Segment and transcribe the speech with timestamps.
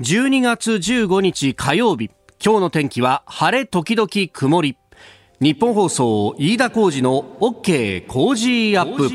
[0.00, 2.10] 12月15日火曜日。
[2.42, 4.78] 今日の天気は晴れ時々曇り。
[5.42, 9.10] 日本放送飯田浩二の OK 工事アップ。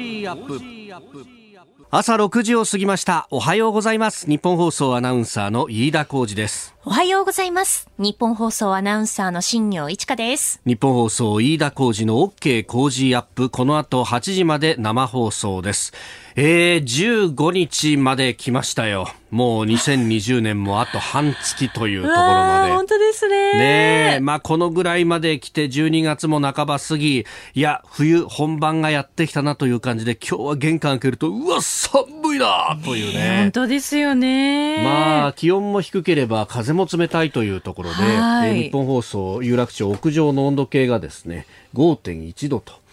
[1.90, 3.28] 朝6時を過ぎました。
[3.32, 4.30] おはようございます。
[4.30, 6.76] 日本放送アナウンサーの飯田浩二です。
[6.86, 7.90] おはようございます。
[7.98, 10.62] 日本放送アナウンサーの新業一華です。
[10.68, 13.50] 日本放送飯田浩二の OK 工事アップ。
[13.50, 15.94] この後8時まで生放送です
[16.38, 19.08] えー、15日まで来ましたよ。
[19.32, 22.74] もう2020年もあと半月というところまで。
[22.74, 23.54] 本当ですね。
[23.54, 33.38] ねまあこのぐらいまで来て12月も半ば過ぎ、いや、冬本番がやってきたなという感じで、今日は玄関開けると、うわ、寒いなというね。
[33.44, 34.84] 本当ですよね。
[34.84, 42.85] まあ気温も低ければ風も冷たいというところで、えー、日本放送有楽町屋上の温度計がですね、5.1度と。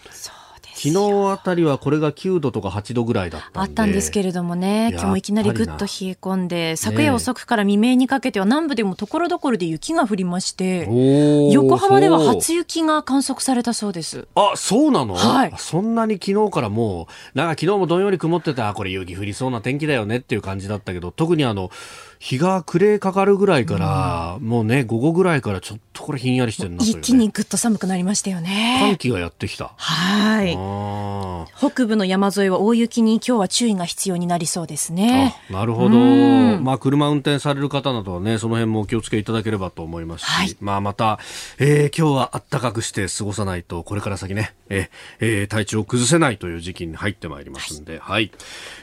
[0.83, 5.85] 昨日あたりはこれが9度とか8度ぐらいだったあったんですけれどもね、今日もいきなりぐっと冷え
[6.19, 10.89] 込んで、昨夜遅くから未明にかけては南部でもところどころで雪が降りまして、
[11.53, 14.27] 横浜では初雪が観測されたそうです。
[14.35, 21.71] あ、そうなの、はい、そんなに昨日からもう、なんか昨日もどんより曇ってた、これ雪降りそうな天気だよねっていう感じだったけど、特にあの、
[22.23, 28.77] 日が暮れかかるぐらいから、うん、もうね、午後ぐらいからちょっとこれひんやりしてるな、ね、一気にぐっと寒くなりましたよね。
[28.79, 29.73] 寒気がやってきた。
[29.75, 30.53] はい。
[31.59, 35.35] 北部の山沿いは大雪に今日は注意が必要になりそうですね。
[35.49, 35.99] なるほど。
[36.61, 41.19] まあ、車運転される方などはね、その辺もお気をつけいただければと思いますし、はい、まあ、また、
[41.59, 48.31] えー、今日は暖かくして過ごさないと、これから先ね、えー、体調を崩せないという時期に入ってまいりますんで、はい、はい、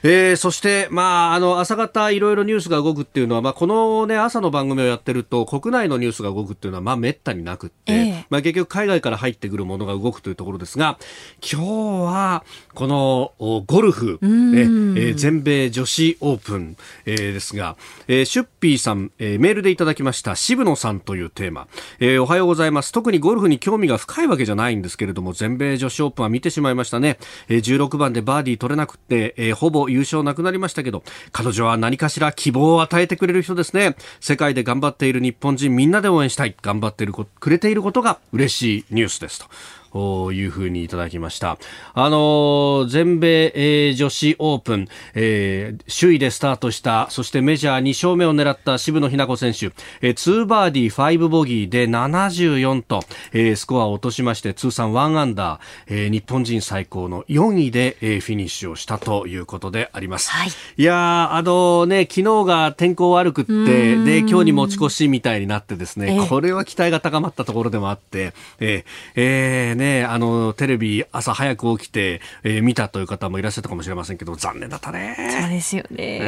[0.03, 10.99] えー、そして、まあ、あの、朝方いろいろニュースが動くっていうのは、まあ、このね、朝の番組をやってると、国内のニュースが動くっていうのは、まあ、めったになくって、えー、まあ、結局海外から入ってくるものが動くというところですが、
[11.41, 11.67] 今日
[12.05, 13.33] は、この、
[13.67, 17.77] ゴルフ、えー、全米女子オープン、えー、ですが、
[18.09, 21.69] えー、シュッピーさん、えー、メールでいただきました、渋野さんというテーマ、
[22.01, 22.93] えー、おはようございます。
[22.93, 27.19] 特にゴルフに興味が深いわけじゃないんですけれども、全米女子オープンは見てしまいましたね。
[27.49, 33.95] えー、16番でバーディー取れなくて、えー、ほぼ優勝なくなりましたけど、彼女は何かしら希望を与えてくれる人ですね。
[34.19, 36.57] 世界で頑張っている日本人みんなで応援したい。
[36.61, 39.47] 頑張ってるくれていることが嬉しいニュースですと。
[39.95, 41.59] いうふうにいただきました。
[41.95, 49.67] あの全米、えー、女子オープン、えー、首位でスタートした、そしてメジャー2勝目を狙った渋野日向子選手、
[50.01, 53.03] えー、2バーディー5ボギーで74と、
[53.33, 60.31] えー、スコアを落としまして通算1アンダー、えー、日本人最高の4位で、えー、フィニッシュをしたということであります。
[60.31, 68.85] はい、いやあのね、昨日が天候悪くって、で、今日に持ち越しみたいになってですね、これは期待が高まったところでもあって、えー、
[69.17, 75.17] えー、ね、あの、テレビ朝早く起きて、えー、見たという方もいらっしゃったかもしれませんけど、残念だったね。
[75.41, 76.21] そうですよね。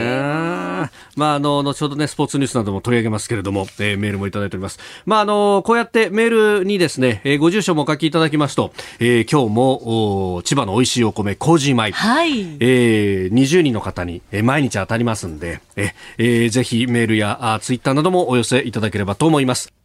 [1.15, 4.79] まあ、あの、後ほどね、スポーツニュースなども取り上げますけれども、えー、メールもいただいております。
[5.07, 11.93] まあ、あの、こうやってメールにですね、えー、ご住所もお書きいただきますと、えー、今日も、お千葉の美味しいお米、麹米。
[11.93, 12.57] はい。
[12.61, 19.82] えー、20人の方に、えー、毎日当たりますんで、えー、ぜひメールやあツイッターなどもお寄せいただければと思います。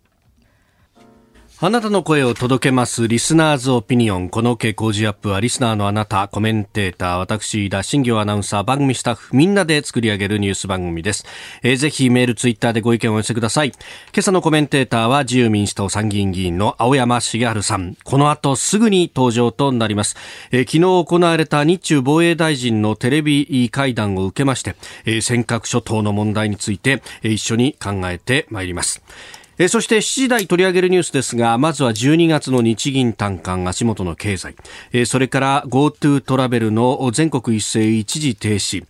[1.60, 4.30] あなたの声を届けますリスナーズオピニオン。
[4.30, 11.26] この傾向ジアップはリスナーのあなた、コメンテーター、私、田新行アナウンサー、番組スタッフ、みんなで作り上げるニュース番組です。
[11.64, 13.70] えー、ぜひメール、ツイッターでご意見をお寄せください。
[13.70, 13.78] 今
[14.20, 17.98] 朝のコメンテーターは自由民主党参議院議員の青山茂春さん。
[18.04, 20.16] この後すぐに登場となります。
[20.52, 24.76] えー、昨日行われた日中防衛大臣のテレビ会談を受けまして、
[25.06, 29.02] えー、尖閣諸島の問題について、えー、一緒に考えてまいります。
[29.60, 34.56] えそして7時台取り上げるニュースですが、まずは12月の日銀短観足元の経済、
[34.94, 38.86] えそれから GoTo トラベルの全国一斉一時停止、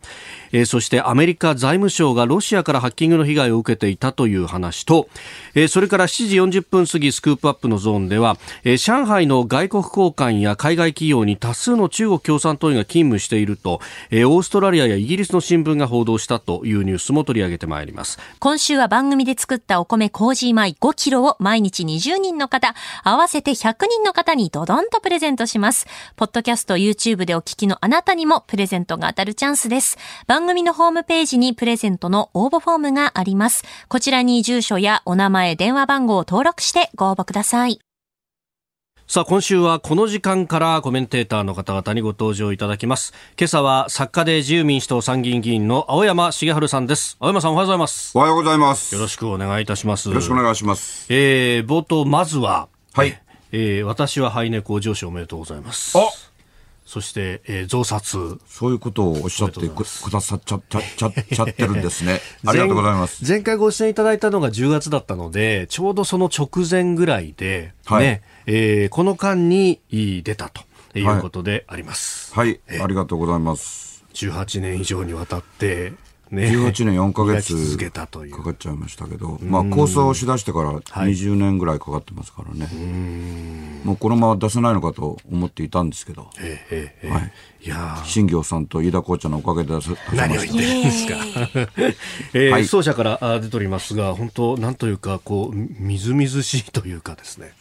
[0.52, 5.09] えー、そしてアメリカ財務省がロシアからハッキングの被害を受けていたという話と、
[5.56, 18.19] えー、それから7時40分過ぎスクープアップのゾーンでは、えー、上海の外国交換や海外企業に多数の中国共産党員が勤務していると、えー、オーストラリアやイギリスの新聞が報道したというニュースも取り上げてまいります。
[18.40, 25.88] 今週は番組で作ったお米麹米5キロを毎日20人の方合わせて100人の方にドドンとプレゼントします。
[26.16, 29.97] ポッドキャスト YouTube でお聞きのあなたにもプレゼントが当たるチャンスです。
[30.28, 33.63] 番組のホームページにプレゼントの応募フォームがあります。
[33.87, 37.79] こちらに住所やお名前、電話番号を登録してご応募ください。
[39.09, 43.13] さあ、今週はこの時間からコメンテーターの方々にご登場いただきます。
[43.39, 47.16] 今朝は作家で自由民主党参議院議員の青山茂春さんです。
[47.22, 48.17] 青山さんおはようございます。
[48.17, 48.93] おはようございます。
[48.93, 50.09] よろしくお願いいたします。
[50.09, 51.05] よろしくお願いします。
[51.07, 53.17] えー、冒頭、まずは、はい。
[53.53, 55.97] えー、私はハイネコ上昇おめでとうございます。
[55.97, 56.01] あ
[56.87, 58.39] そして、えー増刷。
[58.47, 62.22] そういうことをおっしゃってくくださっちゃちゃちゃちゃってるんですね。
[62.47, 63.25] ありがとうございます。
[63.28, 70.63] 前前回ご出演いただいたのが10月だったので、ちょうどその直前ぐらいで、はいね、えーこの間にいい出たと
[70.97, 72.34] いうことであります。
[72.34, 74.05] はい、ありがとうございます。
[74.13, 75.91] 18年以上にわたって、
[76.32, 76.47] ね。
[76.47, 77.78] 18年4ヶ磨き月
[78.32, 81.12] かかっちゃいましたけど、まあ構想をしだしてからはい。
[81.12, 82.68] 20年ぐらいかかってますからね。
[83.84, 87.32] もうこのまま出せないのかと思っていたんですけど、えーえーえーはい。
[87.66, 88.06] いやー。
[88.06, 91.16] 新行さんと飯田紅茶のおかげで出せ出せまし何を言ってるんですか。
[92.34, 97.53] えーはい奏者からあ出ておりますが、本当、なんというか、こう、みずみずしいというかですね。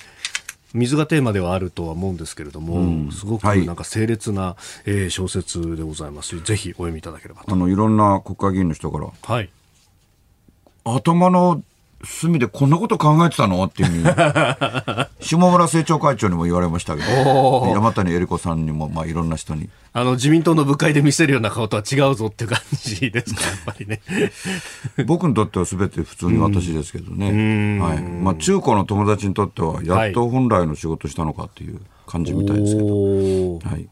[0.76, 6.38] 水がテーマではあるとは思うんですけれども、すごくはいなんか清烈な、えー小説でございます。
[6.40, 7.46] ぜひお読みいただければと。
[7.46, 7.52] た。
[7.55, 9.50] あの、いろんな国会議員の人から、はい。
[10.84, 11.62] 頭の
[12.05, 13.65] 隅でこんなこと考えてたの？
[13.65, 14.05] っていうふうに、
[15.21, 19.69] 下村政調会長にも言われましたけど、山谷恵理子さんにも、まあいろんな人に。
[19.93, 24.01] あの、自民党の部会で見せるような顔とは違うぞっていう感じですか、やっぱりね。
[25.07, 27.81] 僕にとっては全て普通に私ですけどね。
[27.81, 28.03] はい。
[28.03, 32.87] まあ中高の友達にとっては、やっと本来の仕事したのかっていう感じみたいですけど。
[32.87, 33.89] おーはい。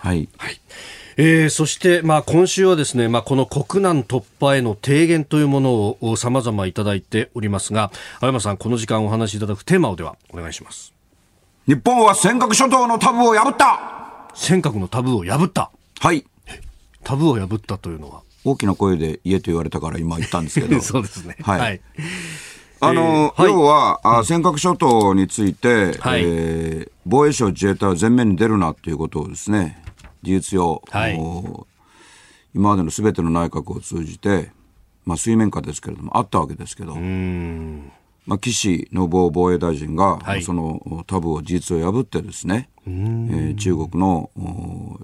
[0.00, 0.28] はい。
[1.20, 10.92] えーそして、まあ、今週はですね、まあ、この国難突破への提言というものを様々いただいておりますが、青山さん、この時間お話しいただくテーマをではお願いします。
[11.66, 15.72] 日本は尖閣諸島のタブを破った尖閣のタブーを破った。
[15.98, 16.24] はい。
[17.02, 18.22] タブーを破ったというのは？
[18.44, 20.78] 大きな声で言えと言われたから今言ったんですけど。
[20.80, 21.36] そうですね。
[21.42, 21.80] はいはい。
[22.80, 29.82] あの、えーはい要は、あ尖閣諸島について、はいえー防衛省自衛隊は前面に出るなということをですね、
[30.22, 31.16] 事実上、はい。
[31.18, 31.66] お
[32.54, 34.50] 今までのすべての内閣を通じて、
[35.04, 36.94] まあ水面下ですけれども、あったわけですけど、
[38.26, 40.42] まあ、岸信夫防衛大臣が、はい。
[40.42, 45.00] そのタブーを事実を破ってですね、えー中国の、お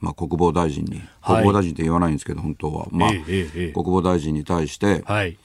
[0.00, 1.42] まあ、国防大臣に、はい。
[1.42, 5.38] 国防大臣って言わないんですけど、本当は、まあえええ国防大臣に対して、はい。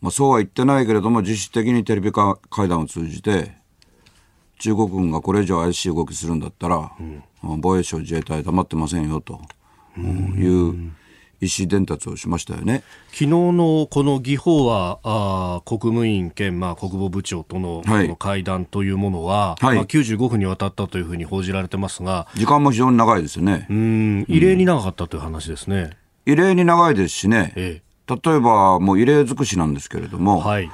[0.00, 3.52] まあ、そうは言ってないけれども実質的にテレビ会談を通じて
[4.58, 6.92] 中国軍がこれ以上怪しい動きするんだったら、
[7.42, 9.40] 防衛省自衛隊黙ってませんよと
[10.36, 10.92] いう
[11.40, 12.82] 意思伝達をしましたよね。
[13.12, 23.66] 昨日のこの議報は、あー国務院兼、まあ、国防部長との,、の会談というものは、はいまあ、95分にわたったというふうに報じられてますが、時間も非常に長いですよね。
[23.70, 25.96] うん、異例に長かったという話ですね。
[26.26, 30.70] 異例に長いですしね、え例えばもう異例尽くしなんですけれどえ、も、はい。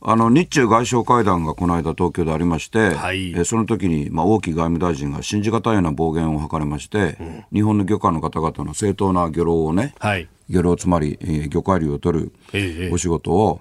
[0.00, 3.32] あの日中外相会談がこの間東京でありまして、はい。
[3.32, 7.18] えーその時に、まあ、王毅外務大臣が信じがたいような暴言を吐かれまして、
[7.52, 10.28] 日本の漁家の方々の正当な漁労をね、はい。
[10.48, 13.60] 漁労つまり、えー魚介類を取るええお仕事を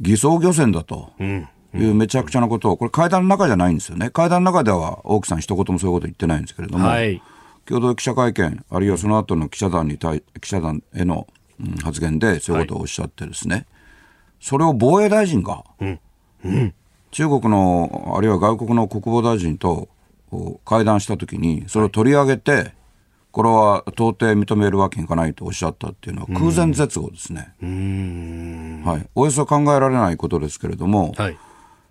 [0.00, 4.10] 偽装漁船だというめちゃくちゃなことをこれ会談の中じゃないんですよね。
[4.10, 7.22] 会談の中では大木さん一言もそういうこと言ってないんですけれども、はい。
[7.66, 11.40] 共同記者会見あるいはその後の記者団に対記者団への、うん
[11.84, 13.66] 発言でそういうことをおっしゃってですね、
[14.40, 15.64] それを防衛大臣が、
[17.10, 19.88] 中国のあるいは外国の国防大臣と
[20.32, 22.72] お会談したときにそれを取り上げて、
[23.32, 27.54] これは到底認めるわけにいかないとおっしゃったっていうのは空前絶後ですね。
[28.84, 31.38] はい、およそ考えられないことですけれども、はい。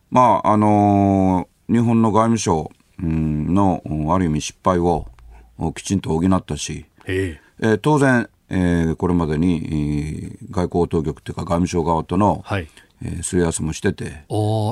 [0.10, 2.72] まああのー日本の外務省
[3.02, 5.06] うんのうんある意味失敗を
[5.60, 7.68] おきちんと補ったし、ええ。
[7.68, 12.68] えー当然、えーこれまでに、えー外交当局というか外務省側との、はい。
[13.02, 14.26] えーすり合わせもしてて、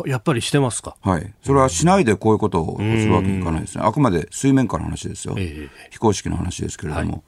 [0.05, 0.97] やっぱりしてますか。
[1.01, 3.83] はい、それはしないでこういうことをするわけにいかないですね。
[3.85, 5.35] あくまで水面下の話ですよ。
[5.37, 7.23] え非公式の話ですけれども、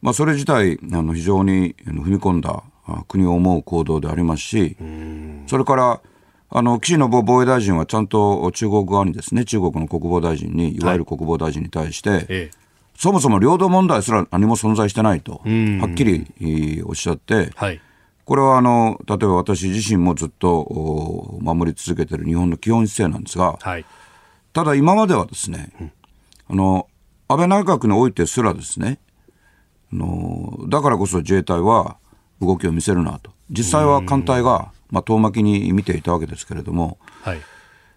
[0.00, 4.76] まあ、それ自体あの非常に踏み込んだあ国を思う行動でありますし、
[5.46, 6.00] それから
[6.50, 12.63] あの岸信夫防衛大臣はちゃんと中国側にですね中国の国防大臣にいわゆる国防大臣に対して、ええ。
[12.96, 15.38] そもそも領土問題すら何も存在してないと、は
[15.90, 17.80] っきりえーおっしゃって、はい。
[18.24, 23.84] これはあの例えば私自身もずっとお守り続けている日本の基本姿勢なんですが、はい。
[24.52, 25.72] ただ今まではですね、
[26.48, 26.88] あの
[27.28, 28.98] 安倍内閣においてすらですね
[29.92, 31.96] あのだからこそ自衛隊は
[32.40, 37.40] 動きを見せるなと実際は艦隊が、まあ、遠巻きに見ていたわけですけれどもはい。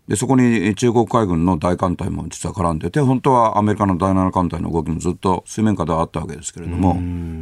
[0.08, 6.94] でそこに中国海軍の大艦隊も実は絡んでて本当はアメリカの第7艦隊の動きもずっと水面下ではあったわけですけれども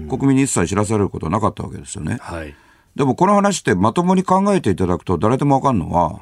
[0.09, 2.17] 国民に一切知らされることはなかったわけですよね。
[2.21, 2.55] はい。
[2.95, 6.21] でもこの話ってまともに考えていただくと誰でもわかるのは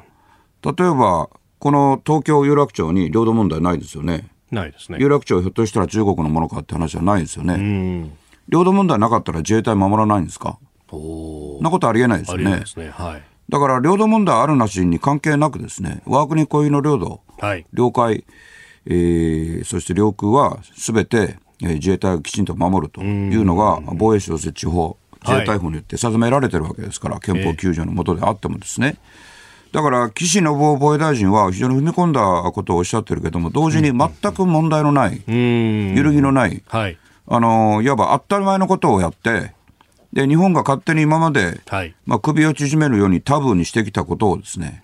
[0.62, 4.28] 例えばこの東京有楽町に領土問題ないですよね。
[4.50, 4.98] ないですね。
[5.00, 7.54] 有楽町ひょっとしたら中国のものかって話はないですよね。
[7.54, 8.12] うん。
[8.48, 10.58] 領土問題なかったら自衛隊守らないんですか？
[11.62, 12.66] なことありえないですよねありえないで。
[12.66, 12.90] すね。
[12.90, 13.22] はい。
[13.48, 17.66] だから領土問題あるなしに関係なくですね、我が国固有の領土、はい。
[17.72, 18.24] 領海、
[18.86, 24.96] えーそして領空はすべて、えー自衛隊がきちんと守るというのが、防衛省設置法、
[25.26, 28.96] 自衛隊法によって定められてるわけですから、憲法9条の下であってもですね。
[29.72, 32.20] だから、岸信夫防衛大臣は非常に踏み込んだ
[32.54, 35.94] ことをおっしゃってるけども、同時に全く問題のない、うん。
[35.96, 36.96] 揺るぎのない、はい。
[37.26, 39.52] あのいわば当たり前のことをやって、
[40.14, 41.94] で日本が勝手に今まで、はい。
[42.06, 44.82] まあ、首を縮めるようにタブーにしてきたことをですね、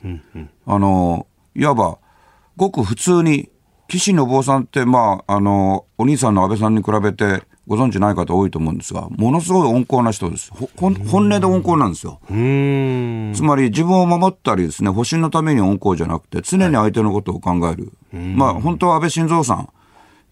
[0.66, 1.98] あのいわば
[2.56, 3.48] ごく普通に、
[3.88, 10.52] 岸信夫さんって、まあ、あのお兄さんの安倍さんに比べてご存知ない方多いと思うんですが、ものすごい温厚な人です。
[10.76, 12.20] 本音で温厚なんですよ。
[12.28, 13.32] うん。
[13.34, 17.92] つまり自分を守ったりですね、保身のために温厚じゃなくて、常に相手のことを考える。
[18.12, 19.68] まあ、本当は安倍晋三さん、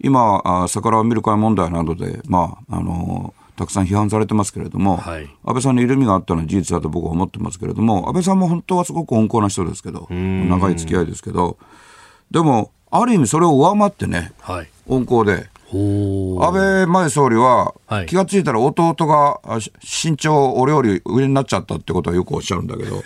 [0.01, 11.59] 今、あ桜を見る会問題などで、まあ、あのたくさん批判されてますけれども、はい安倍さんに緩みがあったのは事実だと僕は思ってますけれども、安倍さんも本当はすごく温厚な人ですけど、長い付き合いですけど、
[12.31, 14.69] でも、ある意味それを上回ってね、はい。
[14.87, 15.49] 温厚で。
[15.71, 19.39] 安倍前総理ははい、気がついたら弟が
[19.83, 23.03] 身長、俺より上になっちゃったってことはよくおっしゃるんだけど、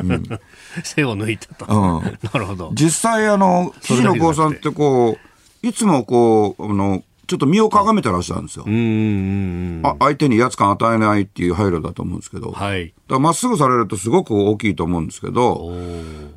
[0.84, 1.66] 背を抜いたと。
[1.66, 2.70] うん なるほど。
[2.72, 5.18] 実際、あの、岸野坊さんってこ
[5.62, 8.70] う、いつもこう、あの、ちょっと身をかがめてらっしゃるんですよう。
[8.70, 9.80] ん。
[9.84, 12.92] あ相手に威圧感与えないっていう配慮だと思うんですけど、はい。
[13.08, 15.72] らまっすぐされるとすごく大きいと思うんですけど、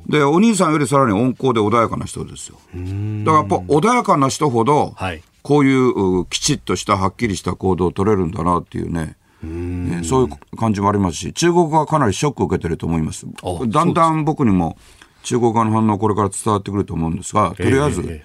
[0.08, 2.58] で、お兄さんよりさらに温厚で穏やかな人ですよ。
[2.74, 5.22] だからやっぱ穏やかな人ほど、はい。
[5.42, 9.16] こういううきちっとしたはっきりした行動を取れるんだなっていうね。
[9.42, 13.66] ねそういう感じもありますし、中国側かなりショックを受けてると思いますあ。
[13.66, 14.76] だんだん僕にも
[15.22, 18.24] 中国側の反応これから伝わってくると思うんですが、とりあえずえ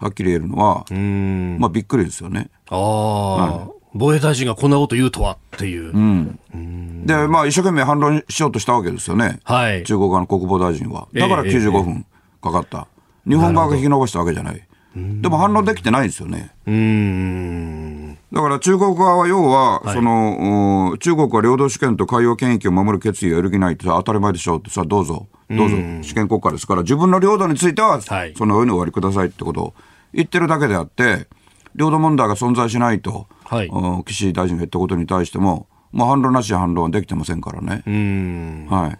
[0.00, 1.58] はっきり言えるのは、うん。
[1.60, 2.48] まあびっくりですよね。
[2.68, 5.92] ああ、防衛大臣がこんなこと言うとはっていう。
[7.04, 9.40] で、まあ一生懸命反論しようとしたわけですよね。
[9.44, 11.08] はい中国側の国防大臣は。
[11.12, 12.06] だからええ95分
[12.42, 12.86] かかった。
[13.28, 14.66] 日本側が引き延ばしたわけじゃない。
[14.94, 16.50] でも反論できてないんですよね。
[16.66, 18.18] うーん。
[18.32, 29.74] だから中国側は要は、その、う中国は領土主権と海洋権益を守る決意を揺るぎないってさ当たり前でしょうってさ、どうぞ、どうぞ、主権国家ですから、自分の領土については、はいそのようにお割りくださいってことを
[30.12, 31.28] 言ってるだけであって、
[31.74, 37.82] 領土問題が存在しないと、はいうん岸大臣が言ったことに対しても、もう反論なし反論はできてませんからね。
[38.68, 38.98] はい。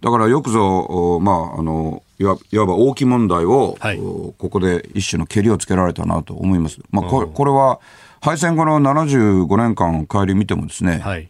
[0.00, 6.80] だからよくぞ、おまあ、あの、いわいわば大きい問題を、はいおここで一種のけりをつけられたなと思います。
[6.90, 7.80] まあ、これこれは、
[8.20, 11.28] 敗戦後の75年間を顧みてもですね、はい。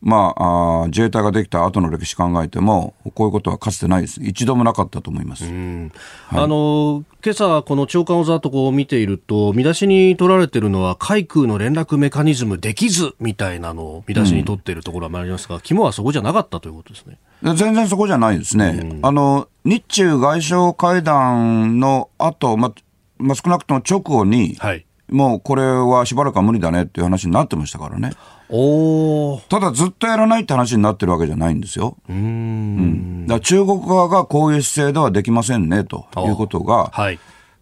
[0.00, 4.22] まああー、自衛隊ができた後の歴史考えても、こういうことはかつてないです。
[4.22, 5.44] 一度もなかったと思います。
[5.44, 17.18] あの今朝、この長官をざっとこう見ていると、見出しに取られているのは、海空の連絡メカニズムできずみたいなのを見出しに取っているところもありますが、肝はそこじゃなかったということですね。
[17.42, 19.00] で全然そこじゃないですね。
[19.02, 22.72] あの、日中外相会談の後、ま、
[23.18, 24.86] まあ、少なくとも直後に、はい。
[25.10, 28.12] もうこれはしばらくは無理だねっていう話になってましたからね。
[28.48, 29.40] おー。
[29.48, 31.96] ただずっとやらないって話になってるわけじゃないんですよ。
[32.08, 33.26] うーん。
[33.26, 37.18] だから中国側がこういう姿勢ではできませんねということが、はい。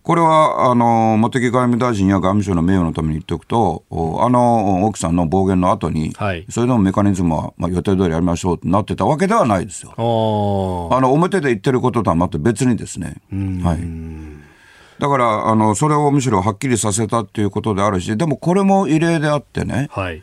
[0.07, 9.91] これはあの茂木外務大臣や外務省の名誉のために言っておくと、おあの奥さんの暴言の後に、はいそれでもメカニズムは、まあ、予定通りやりましょうってなってたわけではないですよ。
[9.97, 13.17] あの表で言ってることとはまた別にですね。
[13.65, 13.79] はい。
[14.99, 20.23] だから、あの、それをむしろはっきりさせたっていうことであるし、でもこれも異例であってね、はい。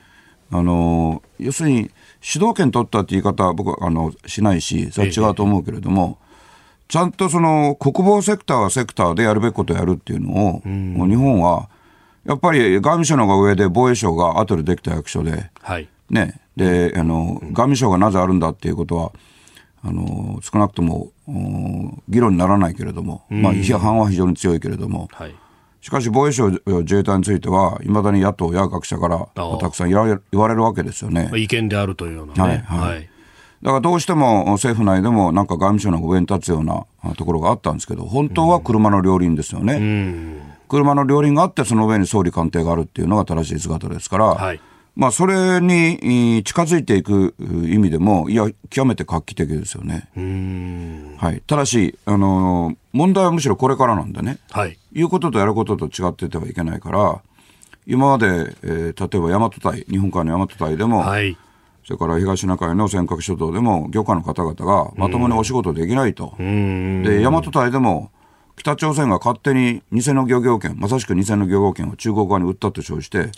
[0.53, 1.89] あの要するに
[2.21, 6.19] 主導権取ったって言い方は僕はあのしないしそれは違うと思うけれども、
[6.87, 11.69] ちゃんとその国防セクターはセクターでやるべきことをやるっていうのを、もう日本は
[12.23, 15.89] やっぱり外務省の方が上で防衛省が後でできた役所で、はい。
[16.11, 19.11] ね、であの外務省がなぜあるんだっていうことは
[19.85, 25.35] あの少なくともうん議論にならないけれども、まあ、批判は非常に強いけれども、はい。
[25.81, 29.27] しかし防衛省自衛隊についてはいまだに野党や学者から
[29.59, 31.29] たくさん言われ言われるわけですよね。
[31.35, 32.41] 意見であるというようなね。
[32.41, 33.09] はいはいはい。
[33.61, 40.41] だからどうしても政府内でもなんか外務省の上に立つようなあところがあったんですけど、本当は車の両輪ですよね。
[40.69, 44.61] 車の両輪があって、その上に総理官邸があるっていうのが正しい姿ですから、はい
[44.95, 50.07] まあそれにえー近づいていく意味でも、いや、極めて画期的ですよね。
[51.17, 54.37] はい、ただし、あのー問題はむしろこれからなんでね。
[54.51, 54.77] はい。
[54.91, 57.21] 言うこととやることと違っててはいけないから、
[57.87, 61.35] 今まで、えー例えば大和隊、日本海の大和隊でも、はい。
[61.85, 66.35] それから東シナ海の尖閣諸島でも漁家の方々がまともにお仕事できないと。
[66.37, 68.09] で、大和隊でも
[68.55, 73.31] 北朝鮮が勝手に偽の漁業権、まさしく偽の漁業権を中国側に売ったと称して、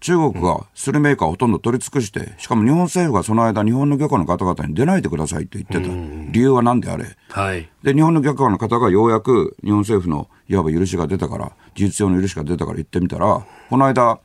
[0.00, 6.32] 中国がスルメーカーをほとんど取り尽くして、しかも日本政府がその間、日本の漁家の方々に出ないでくださいって言ってた。
[6.32, 7.04] 理由は何であれ？
[7.28, 7.68] はい。
[7.82, 14.20] で、日本の漁家の方がようやく日本政府のいわば許しが出たから、事実上の許しが出たから言ってみたら、この間、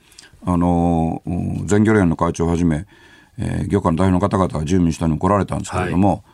[0.46, 2.86] あのー全漁連の会長をはじめ、
[3.38, 6.31] えー漁家の代表の方々が住民下に来られたんですけれども、うん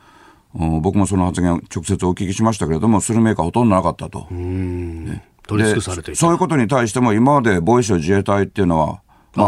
[0.58, 4.28] 僕もその発言を直接お聞きしましたけれども、スルメーカーほとんどなかったと。
[4.30, 9.02] 取り尽くされてそういうことに対しても、今まで防衛省自衛隊っていうのは、
[9.36, 9.48] まあ、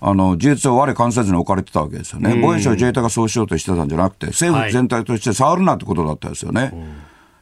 [0.00, 6.72] ああの事実上、我関せずに置かれてたわけですよね、防衛省自衛隊がそうしようとしてたんじゃなくて、政府全体として触るなってことだったですよね。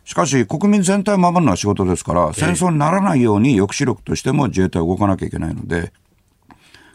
[0.04, 5.92] しかし、国民全体を守るのは仕事ですから、戦争にならないように抑止力としても自衛隊は動かなきゃいけないので、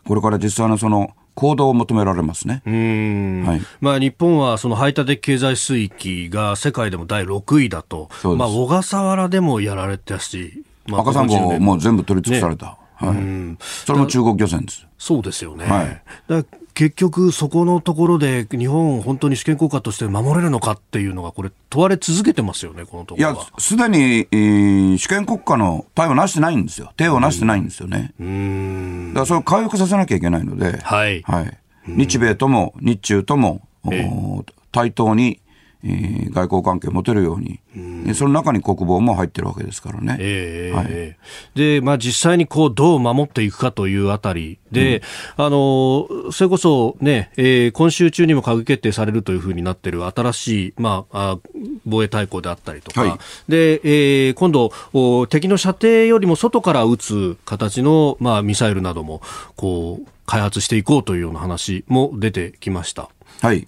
[0.05, 2.62] これから実際のその行動を求められますね。
[2.65, 3.43] うん。
[3.45, 3.62] はい。
[3.81, 12.77] まあ、日本はその排他的経済水域が世界でも第6位だと、まあ、小笠原でもやられたし、まあ赤サンゴもう全部取り尽くされた。
[12.95, 13.15] はい。
[13.15, 13.57] ん。
[13.60, 14.86] それも中国漁船です。
[14.98, 16.01] そうですよね、はい。
[16.27, 16.43] だ
[16.74, 26.92] 結局、そこのところで日本、本当に主権国家として守れるのかっていうのが、これ、問われ続けてますよね、このとこいやすでに、えー主権国家の対応なしてないんですよ。
[26.98, 28.13] 手をなしてないんですよね。
[28.20, 35.39] うんだからそれを回復させなきゃいけないので、はいはい、日米とも日中とも、えお対等に、
[35.84, 37.60] えー外交関係を持てるように、
[38.06, 40.18] でその中に国防も入ってるわけですからね。
[40.20, 40.88] ええはい。
[40.90, 41.18] え
[41.56, 41.78] え。
[41.80, 45.04] で、まあ、実際にこうどう守っていくかというあたりで、
[45.38, 51.40] あのそれこそ、ねえー今週中にも閣議決定されるというふうになっている新しい、まあ、あ
[51.86, 53.20] 防衛大綱であったりとか、はい。
[53.48, 59.22] でえー今度お、敵の射程よりも外から撃つ形の、まあ、ミサイルなども
[59.56, 63.10] こう開発していこうというような話も出てきました。
[63.44, 63.68] はい。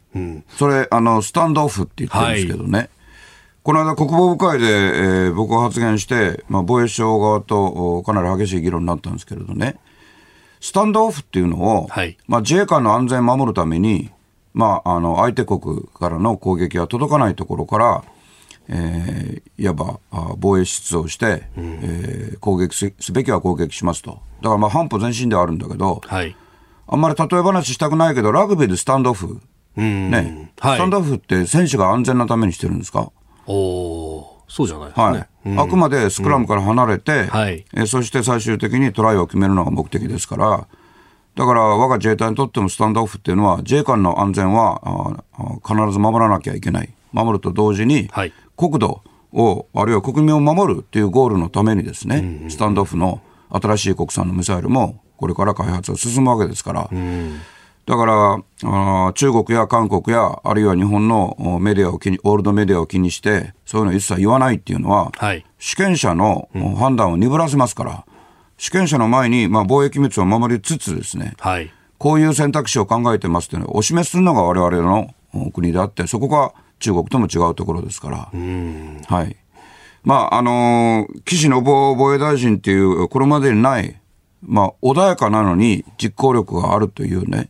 [0.58, 2.90] それ、あの、スタンドオフって言ってるんですけどね。
[3.64, 9.76] この間、国防部会で、えー僕が発言して、まあ、防衛省側とおかなり激しい議論になったんですけれどね。
[10.62, 14.12] スタンドオフっていうのを、はいまあ、自衛官の安全を守るために、
[14.54, 18.04] まあ、あの、相手国からの攻撃が届かないところから、
[18.70, 24.20] えーいわばあ防衛出動して、えー攻撃すすべきは攻撃しますと。
[24.42, 26.36] だからまあ半歩前進ではあるんだけど、はい
[26.88, 29.40] あんまり例え話したくないけど、ラグビーでスタンドオフ。
[29.78, 30.12] うん。
[30.12, 30.76] ね、はい。
[30.76, 33.12] スタンドオフって選手が安全なためにしてるんですか？
[33.48, 34.26] おー。
[34.48, 35.06] そうじゃないですね。
[35.06, 35.28] はい。
[35.58, 37.66] あくまでスクラムから離れて、はい。
[37.74, 40.68] えーそして最終的にトライを決めるのが目的ですから、
[41.36, 46.94] だから我が自衛隊にとってもスタンドオフっていうのは、自衛官の安全はああ必ず守らなきゃいけない。
[47.12, 48.34] 守ると同時に、はい。
[48.56, 49.02] 国土
[49.34, 56.90] を、あるいは国民を守るっていうゴールのためにですね、スタンドオフの新しい国産のミサイルも、これから開発が進むわけですから、
[57.86, 68.06] だから、中国や韓国や、あるいは日本のおメディアを気に、オールドメディアを気にして、そういうのを一切言わないっていうのは、はい主権者のお判断を鈍らせますから、
[68.58, 78.18] 主権者の前に、まあ、貿易密を守りつつですね、はいこういう選択肢を考えてますっていうのをお示しするのが我々のお国であって、そこが中国とも違うところですから。
[79.08, 79.38] はい。
[80.04, 84.00] まあ、あのー岸信夫防衛大臣っていう、これまでにない、
[84.44, 87.50] まあ、穏やかなのに実行力があるというね、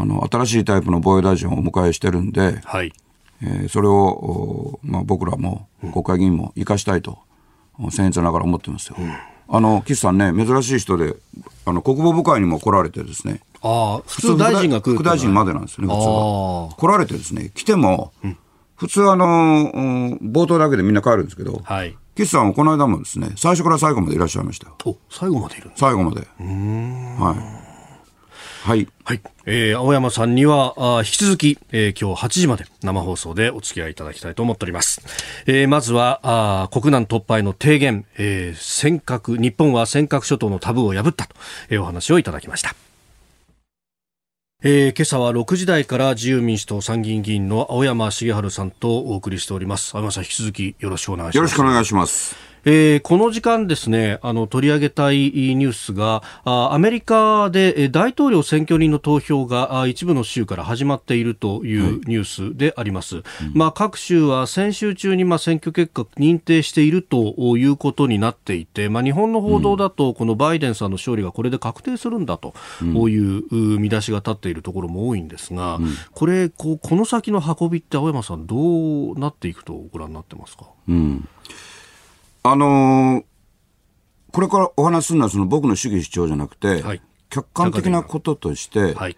[0.00, 2.92] あの、新しいタイプの防衛大臣をお迎えしてるんで、はい
[3.42, 7.18] えーそれを、おまあ、僕らも国会議員も生かしたいと、
[7.78, 8.96] 僭越ながら思ってますよ。
[9.48, 11.16] あの、岸さんね、珍しい人で、
[11.64, 16.68] あの、国防部会にも来られてですね、ああ普通大臣が来る副大臣までなんですよね、普通あは。
[16.76, 18.12] 来られてですね、来ても、
[18.76, 24.76] 普通あの、うん冒頭だけでみんな帰るんですけど、はい岸さんはこの間もですね、最初から最後までいらっしゃいましたよ。
[24.84, 26.20] お最後までいる最後まで。
[26.20, 27.59] はい。
[28.62, 28.86] はい。
[29.04, 35.00] はい、えー青山さんにはあー引き続き、えー今日8時まで生放送でお付き合いいただきたいと思っております、
[35.46, 41.34] えーまずはあー国難突破への提言、えー尖閣日本は尖閣諸島のタブーを破ったと、
[41.70, 42.74] えーお話をいただきました。
[44.62, 49.94] えー今朝は6時台から自由民主党参議院議員の青山茂春さんとお送りしております。
[49.94, 51.36] 青山さん引き続きよろしくお願いします。
[51.36, 52.49] よろしくお願いします。
[52.64, 63.22] えーこの時間ですね、あの、取り上げたいニュースが、あアメリカでえー大統領選挙人の投票があ一部の州から始まっているというニュースであります。
[63.54, 75.78] まあ、各州は先週中にまあ選挙結果認定しているということになっていて、まあ、日本の報道だと、このバイデンさんの勝利がこれで確定するんだというう見出しが立っているところも多いんですが、
[76.12, 80.66] これこう、この先の運びって青山さん、どうなっていくとご覧になってますか？
[80.88, 81.28] うん。
[82.42, 83.24] あのー
[84.32, 89.16] これからお話しするのはその僕の主義主張じゃなくて、はい客観的なこととして、はい。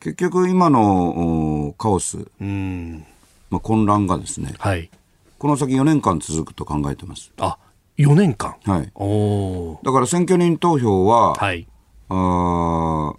[0.00, 3.06] 結局今のおカオス、うん。
[3.50, 4.90] まあ、混乱がですね、はい。
[5.38, 7.32] この先4年間続くと考えてます。
[7.38, 7.56] あ、
[7.98, 8.56] 4年間？
[8.64, 8.90] はい。
[8.94, 11.66] おーだから選挙人投票は、はい。
[12.10, 13.16] あー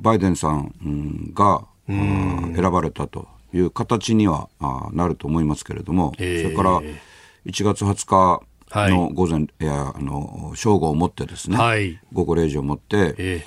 [0.00, 6.80] バイデンさんうんが選ばれたという形にはあーなると思いますけれども、えーそれから
[7.46, 12.00] 1月20日はいの午前、い、やあの正午をもってですね、はい。
[12.12, 13.46] 午後0時をもってえ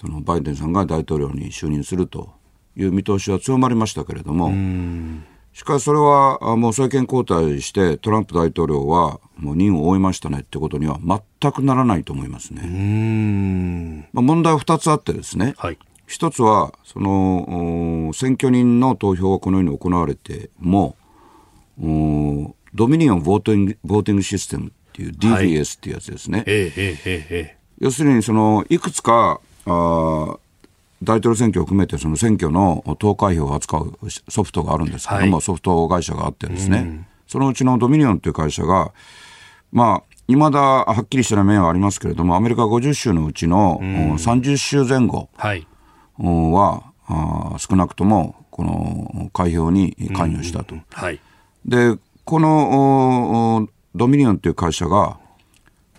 [0.00, 2.30] そのバイデンさんが大統領に就任すると
[2.76, 4.52] いう見通しは強まりましたけれども、
[5.52, 14.08] しかしそれはあもう政権交代してトランプ大統領はもう任を終えましたねってことには全くならないと思いますね。
[14.12, 15.78] まあ、問題は2つあってですね、はい。
[16.06, 20.96] 一つはそのお選挙人の投票はこのように行われても
[21.82, 30.38] おドミニオンボーティングボーティングシステムっていう DVS っていうやつですね、えええええ要するにそのいくつかあー
[31.02, 35.42] 大統領選挙を含めてその選挙の投開票を扱うソフトがあるんですけども、はい。
[35.42, 38.92] ソフト会社があってですね、そのうちのドミニオンという会社が
[39.72, 45.66] まあいまだはっきりしてない面はありますけれどもアメリカ50州のうちのお30州前後はい。
[46.18, 50.76] はあー少なくともこの開票に関与したと。
[50.92, 51.18] はい。
[51.66, 55.18] でこのドミニオンという会社が、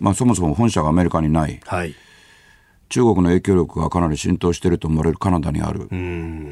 [0.00, 1.94] まあ、そもそも本社がアメリカにないはい。
[2.88, 5.88] 中国の影響力がかなり浸透していると思われるカナダにある、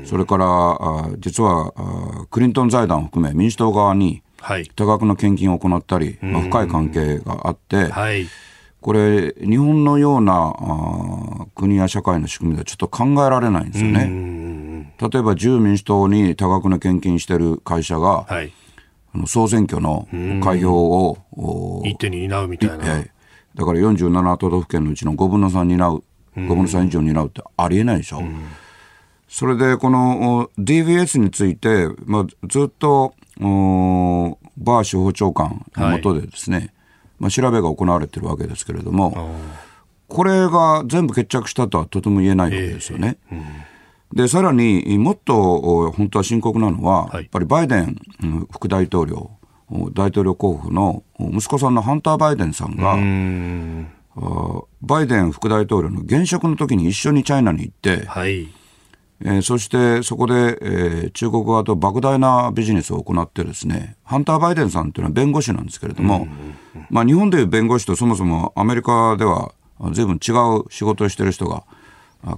[0.07, 4.69] それからあ実はあクリントン財団を含め民主党側にはい。
[4.75, 8.27] 多額の献金を行ったり、まあ、深い関係があって、はい。
[8.81, 14.93] これ日本のようなあ国や社会の仕組みではちょっと考えられないんですよね。
[15.01, 18.53] 例えば自由民主党に多額の献金してる会社が、はい。
[19.27, 20.09] 総選挙の
[20.43, 22.99] 開票を、お一手に担うみたいな。
[22.99, 23.11] ええ。
[23.55, 26.03] だから47都道府県のうちの5分の3担う、
[26.37, 28.23] 5分の3以上担うってありえないでしょ。
[29.29, 36.73] それでこのお DVS について、まあ、ずっとおバー司法長官の下でですね、
[37.19, 39.35] まあ、調べが行われてるわけですけれども、
[40.09, 43.17] これが全部決着したとはとても言えないわけですよね。
[44.15, 47.17] でさらにもっとお本当は深刻なのは、はい。
[47.17, 49.31] やっぱりバイデンうん副大統領
[49.71, 52.95] お大統領候補のお息子さんのハンター・バイデンさんが、
[54.83, 58.49] バイデン副大統領の現職の時に一緒にチャイナに行って、はい。
[59.25, 66.27] えーそしてそこで、えー中国側と莫大なビジネスを行ってですねハンター・バイデンさんというのは弁護士なんですけれども、
[66.91, 69.53] まあ、日本でいう弁護士とそもそもアメリカでは
[69.93, 71.82] 随分違う仕事をしている人があ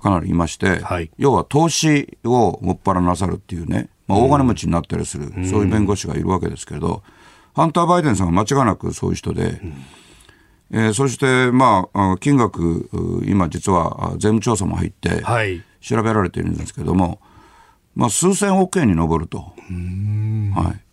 [0.03, 7.03] かなりいまして、はい要は投資をもっぱらなさるっていうね、まあ、大金持ちになったりする、そういう弁護士がいるわけですけれど、
[7.55, 9.61] ハンター・バイデンさんは間違いなくそういう人で、
[10.71, 15.63] えーそして、まあ、あ金額、う今実はあ税務調査も入って、はい。
[15.81, 17.21] 調べられているんですけども、
[17.95, 19.39] まあ、数千億円に上ると。
[19.39, 20.85] はい。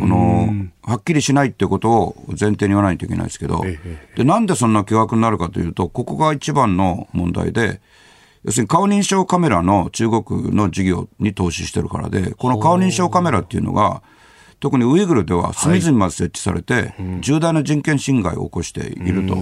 [0.00, 0.48] この、
[0.82, 3.62] はっきりしないってことを前提に言わないといけないですけど、
[4.16, 7.80] で、なんでそんな巨額になるかというと、ここが一番の問題で、
[8.44, 14.02] 要するに顔認証カメラの中国の事業に投資してるからで、この顔認証カメラっていうのが、
[14.60, 19.38] 特にウイグルでは隅々まで設置されて、重大な人権侵害を起こしていると。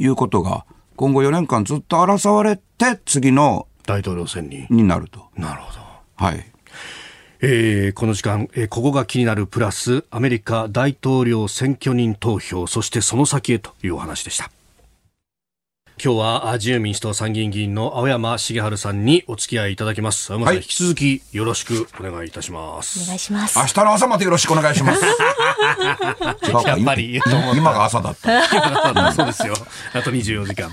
[0.00, 0.64] いうことが、
[0.96, 4.66] 今後4年間ずっと争われて、次の大統領選に。
[4.70, 5.26] になると。
[5.36, 5.80] なるほど。
[6.16, 6.44] はい。
[7.40, 14.50] えーこの時間、えーここが気になるプラス、アメリカ大統領選挙人投票、そしてその先へというお話でした。
[16.00, 20.32] 今日はあ自由民主党参議院議員の青山茂春さんにお付き合いいただきます。
[20.32, 23.02] 青山さん、はい引き続きよろしくお願いいたします。
[23.02, 23.66] お願いします明。
[23.66, 25.02] 日の朝までよろしくお願いします。
[26.64, 27.20] やっぱり
[27.56, 28.44] 今が朝だった。
[29.12, 29.54] そうですよ。
[29.92, 30.70] あと24時間。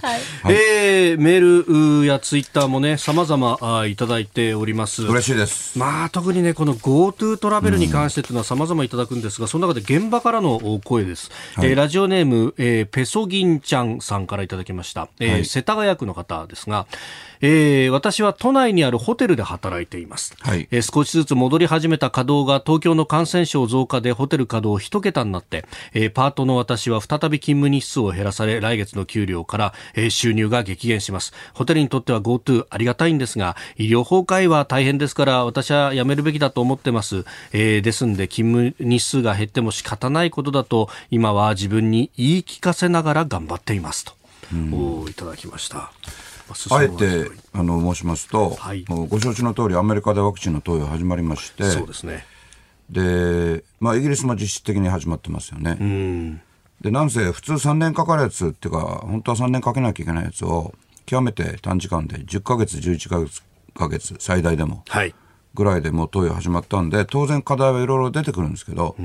[0.48, 5.04] えーメールやツイッターもね、様々あいただいております。
[5.04, 5.78] 嬉しいです。
[5.80, 11.32] まあ、特にね、この GoTo トラベルに関してというのは様々いただくんですが、その中で現場からのお声です。
[11.58, 15.08] えーラジオネーム、えーペソギンちゃんさんからいただきました。
[15.20, 16.88] えーはい世田谷区の方ですが、
[17.42, 20.36] えー私は都内にあるホテルで働いています。
[20.40, 31.34] はいえー少しずつ戻り始めた稼働が東京の感染症増加でホテル稼働一桁になって、えーパートの私は再び勤務日数を減らされ、来月の給料から、えー収入が激減します。
[31.54, 37.26] ホテルにとっては GoTo ありがたいんですが、医療崩壊は大変ですから、私は辞めるべきだと思ってます。
[37.54, 44.14] えーですんで、勤務日数が減っても仕方ないことだと、今は自分に言い聞かせながら頑張っていますと。
[44.54, 45.78] おーいただきました。
[45.78, 52.26] まああえてあの申しますと、はいご承知の通りアメリカでワクチンの投与始まりまして、そうですね。
[52.90, 55.78] で、まあ、イギリスも実質的に始まってますよね。
[55.80, 56.42] うん。
[56.82, 60.74] で、なんせ普通3年かかるやつっていうか、本当は3年かけなきゃいけないやつを、
[61.06, 63.44] 極めて短時間で10ヶ月、11ヶ月、
[63.76, 65.14] ヶ月最大でも、はい。
[65.56, 68.96] ぐらいでもう投与始まったんで、当然課題はいろいろ出てくるんですけど、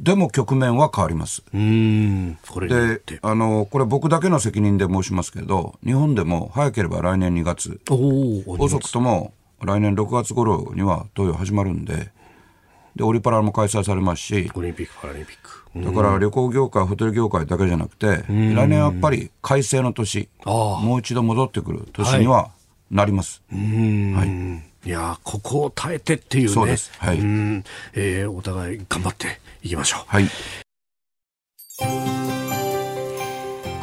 [0.00, 1.42] でも局面は変わります。
[1.52, 7.80] でて。、あの、これ僕だけの責任で申しますけど、日本でも早ければ来年2月。
[8.46, 12.10] 遅くとも来年6月頃には投与始まるんで、
[12.94, 15.50] で、オリパラも開催されますし、オリンピック、パラリンピック。
[15.74, 22.50] うんだから旅行業界、ホテル業界だけじゃなくて、来年はやっぱり改正の年、もう一度戻ってくる年には
[22.90, 23.42] なります。
[23.52, 24.62] うん。
[24.64, 26.48] いやーここを耐えてっていうね。
[26.48, 27.64] そうですはいん。
[27.94, 30.04] えーお互い頑張っていきましょう。
[30.06, 30.28] はい。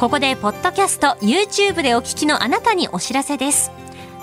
[0.00, 3.70] ここでポッドキャスト YouTube でお聞きのあなたにお知らせです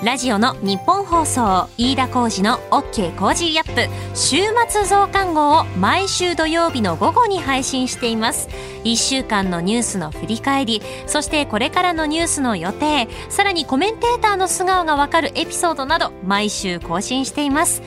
[0.04, 4.18] ラジオのニッポン放送飯田浩司の OK Cozy Up。
[4.18, 4.38] 週
[4.68, 8.50] 末増刊号を毎週土曜日の午後に配信しています。
[8.84, 17.84] 1週間のニュースの振り返りそしてこれからのニュースの予定さらにコメンテーターの素顔がわかるエピソードなど毎週更新しています。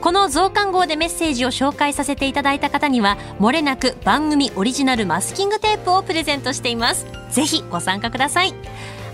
[0.00, 7.04] この増刊号でメッセージを紹介させていただいた方には漏れなく番組オリジナルマスキングテープをプレゼントしています。
[7.30, 8.54] ぜひご参加ください。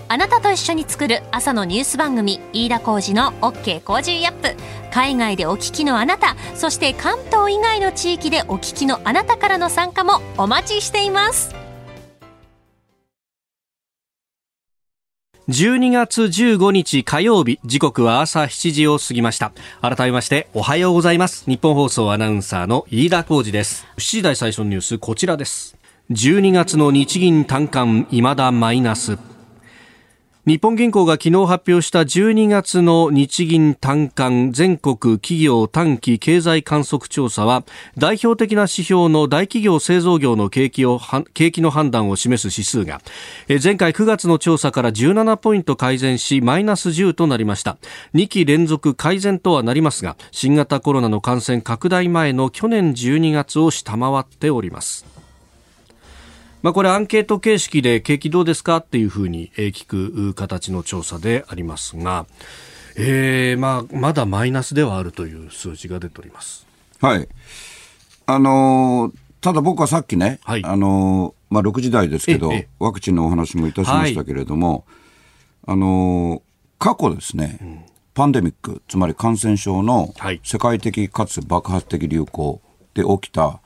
[0.07, 4.55] あなたと一緒に作る朝のニュース番組飯田浩司の OK コージーアップ
[4.91, 11.55] 海外でお聞きのあなたそして関東以外の地域でお聞きのあなたからの参加もお待ちしています
[15.47, 19.51] 12月15日火曜日、時刻は朝7時を過ぎました。
[19.79, 21.45] 改めまして、おはようございます。
[21.45, 23.85] ニッポン放送アナウンサーの飯田浩司です。
[23.97, 25.77] 7時台最初のニュース、こちらです。
[26.09, 29.19] 12月の日銀短観、未だマイナス。
[30.45, 37.63] 日本銀行が昨日発表した12月の日銀短観全国企業短期経済観測調査は
[37.97, 41.01] 代表的な指標の大企業製造業の景気を
[41.33, 43.01] 景気の判断を示す指数が。
[43.47, 47.77] 前回9月の調査から17ポイント改善しマイナス10となりました。
[48.13, 55.24] 2期連続改善とはなりますが新型コロナの感染拡大前の去年12月を下回っております。
[56.65, 62.25] まあ、これアンケート形式で景気どうですかっていうふうにえー聞く形の調査でありますが、
[62.97, 66.65] えーまあ、まだマイナスではあるという数字が出ております。
[66.99, 67.29] はい。
[68.25, 70.65] あのーただ僕はさっきね、はい。
[70.65, 74.85] あのーまあ、6時台ですけどええ、ワクチンのお話もいたしましたけれども、
[75.67, 76.41] あのー
[76.79, 80.41] 過去ですね、パンデミック、つまり感染症のはい。
[80.43, 82.59] 世界的かつ爆発的流行
[82.95, 83.59] で起きた、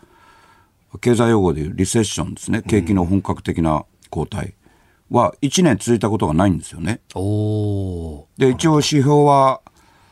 [0.98, 4.54] 経済用語でいうリセッションですね、景気の本格的な後退
[5.12, 7.02] は1年続いたことがないんですよね。
[7.16, 9.62] おで、一応指標は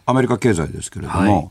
[0.05, 1.49] アメリカ経済ですけれども、はい。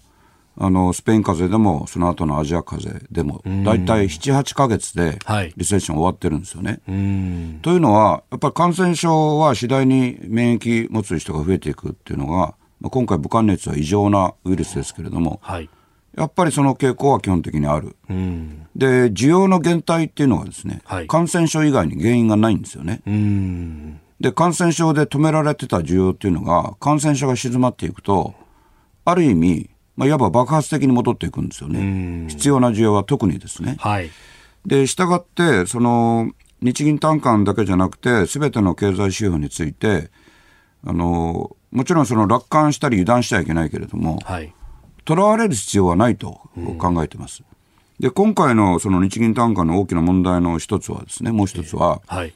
[0.59, 6.81] あの、スペイン風邪でも、その後のアジア風邪でも、大体7、8ヶ月ではい、リセッション終わってるんですよね。
[6.89, 7.59] うん。
[7.61, 15.69] というのは、やっぱり感染症は次第に免疫持つ人が増えていくっていうのが、まあ、今回武漢熱は異常なウイルスですけれども、はい
[16.17, 17.97] やっぱりその傾向は基本的にある。
[18.09, 23.03] うんで、需要の減退っていうのがですね、はい感染症以外に原因がないんですよね。
[23.07, 28.35] うんで、感染症で止められてた需要っていうのが、感染症が静まっていくと、
[29.05, 32.27] ある意味、まあ、いわば爆発的に戻っていくんですよね。
[32.29, 33.77] 必要な需要は特にですね。
[33.79, 34.11] はい
[34.67, 40.11] で、従って、その、日銀短観だけじゃなくて、すべての経済指標について、
[40.85, 44.53] あの、もちろんその楽観したり油断しちゃいけないけれども、はい
[45.07, 46.41] とらわれる必要はないと
[46.79, 47.43] 考えてます。
[47.99, 52.35] で、今回のその日銀短観の大きな問題の一つはですね、もう一つは、はい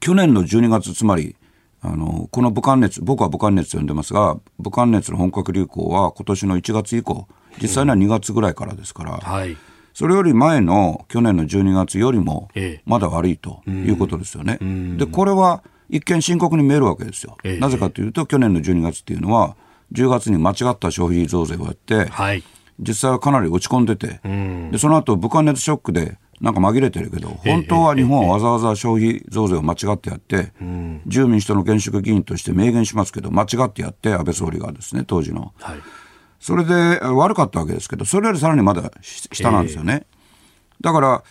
[0.00, 1.36] 去年の12月、つまり、
[1.82, 7.28] あの、この武漢熱、僕は武漢熱と呼んでますが、武漢熱の本格流行は今年の1月以降、
[7.60, 9.58] 実際には2月ぐらいからですから、はい
[9.92, 14.58] それより前の去年の12月よりもええ、まだ悪いということですよね。
[14.96, 17.36] で、これは一見深刻に見えるわけですよ。
[17.42, 19.56] ええなぜかというと、去年の12月っていうのは、
[19.92, 22.42] 10月に間違った消費増税をやって、はい。
[22.78, 24.20] 実際はかなり落ち込んでて、
[24.70, 30.52] でその後武漢熱ショックでなんか紛れてるけど、本当は日本はわざわざ消費増税を間違ってやって、
[31.04, 35.52] 自由民主党の現職議員として明言しますけど、間違ってやって、安倍総理がですね、当時の。
[35.60, 35.78] はい。
[36.40, 40.06] それであ悪かったわけですけど、それよりさらにまだし下なんですよね。
[40.80, 41.22] だから、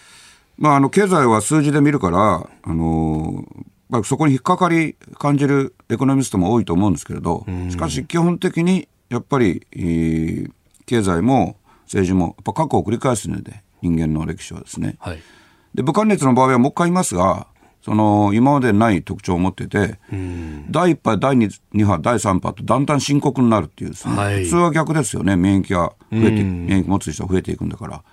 [0.60, 3.44] まあ、あの経済は数字で見るから、あの
[3.90, 10.52] まあ、そこに引っかかり感じるエコノミストも多いと思うんですけれど、しかし基本的にやっぱり、えー
[10.90, 14.98] 経済も政治もやっぱ過去を繰り返すので、人間の歴史はですね。
[15.00, 15.22] はい。
[15.76, 17.46] で武漢熱の場合はもう一回言いますが、
[17.84, 20.00] その今までにない特徴を持ってて、
[20.72, 24.46] 第1波、第 2, 波、第3波とだんだん深刻になるっていうですね、はい。
[24.46, 28.04] 普通は逆ですよね、免疫が増えて、免疫持つ人が増えていくんだから。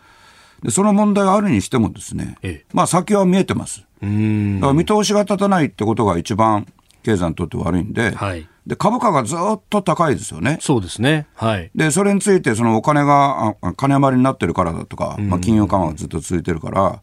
[0.63, 2.67] でその問題があるにしてもですね、ええ。
[2.75, 3.86] まあ先は見えてます。
[4.03, 6.67] うんだから見通しが立たないってことが一番
[7.03, 10.59] 経済にとって悪いんで、はい、で株価がずっと高いですよね。
[10.61, 11.29] そうですね。
[11.35, 11.71] はい。
[11.75, 17.01] で、それについて、そのお金が、金余りになってるからだとか、まあ、金融緩和がずっと続いてるから、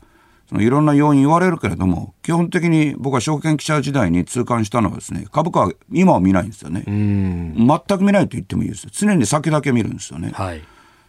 [0.50, 6.84] そのいろんな要因言われるけれども、基本的に僕は証券記者時代に痛感したのはですね、株価は今は見ないんですよね。
[6.86, 8.88] 全く見ないと言ってもいいです。
[8.92, 10.32] 常に先だけ見るんですよね。
[10.34, 10.62] はい。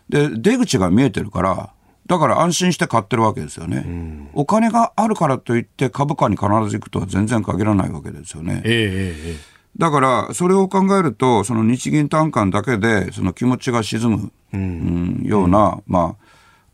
[0.08, 1.70] で、出口が見えてるから、
[2.06, 4.28] だから安心して買ってるわけですよね。
[4.34, 8.62] お金があるからといって株価に必ず行くとは全然限らないわけですよね。
[8.64, 9.38] えー、えー、
[9.78, 16.16] だから、それを考えると、その日銀短観だけで、その気持ちが沈む、うん、ような、ま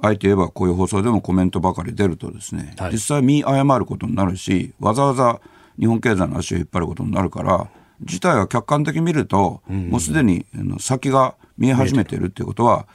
[0.00, 5.40] あ、あえて言えばこういう放送でもコメントばかり出るとですね、はい、実際見誤ることになるし、わざわざ
[5.78, 7.68] 日本経済の足を引っ張ることになるから、
[8.02, 10.46] 事態は客観的に見ると、もうすでに
[10.78, 12.86] 先が見え始めているっていうことは、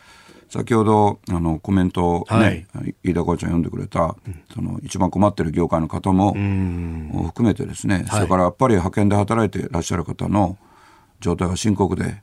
[0.49, 4.15] 先ほどあのコメントをね、はい、飯田浩ちゃん読んでくれた、
[4.53, 6.33] その一番困ってる業界の方も
[7.27, 10.57] 含めてですね、それからやっぱり派遣で働いていらっしゃる方の
[11.19, 12.21] 状態が深刻で、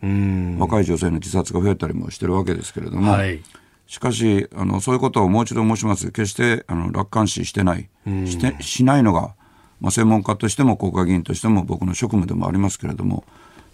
[0.59, 3.43] 若い女性の自殺が増えたりもしてるわけですけれども、はい、
[3.87, 9.35] しかしあの、そういうことをもう一度申します、決してあの楽観視してない、してしないのが、
[9.81, 13.25] まあ、専門家としても国会議員としても僕の職務でもありますけれども、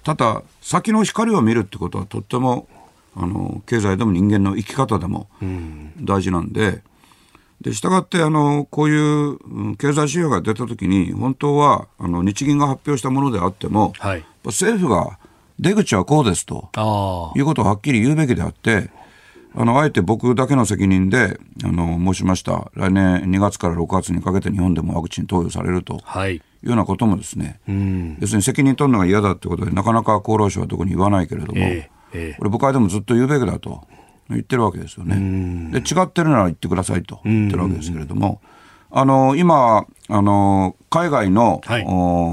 [0.05, 2.67] ただ、先の光を見るってことはとっても
[3.21, 5.29] あの経済でも人間の生き方でも
[6.01, 6.83] 大事なんで、
[7.61, 15.19] でしたがってあのこういう経済指標が出たときに本当はあの日銀が発表したものであっても、はい、政府が
[15.59, 16.71] 出口はこうですと
[17.35, 18.91] いうことをはっきり言うべきであって
[19.57, 22.71] あのあえて僕だけの責任であの申しました。
[22.75, 25.99] 来年2月から6月にかけて日本でもワクチン投与されると。
[26.05, 26.37] はい。
[26.37, 27.61] いうようなこともですね、
[28.21, 33.87] 要するに責任取るのが嫌だということでなかなか厚労省はどこに言わないけれども、えーえこれ部会でもずっと言うべきだと
[34.29, 35.71] 言ってるわけですよね。
[35.73, 38.41] で違ってるなら言ってくださいと言ってるわけですけれども。
[38.91, 41.85] あの今あの、海外の、はい、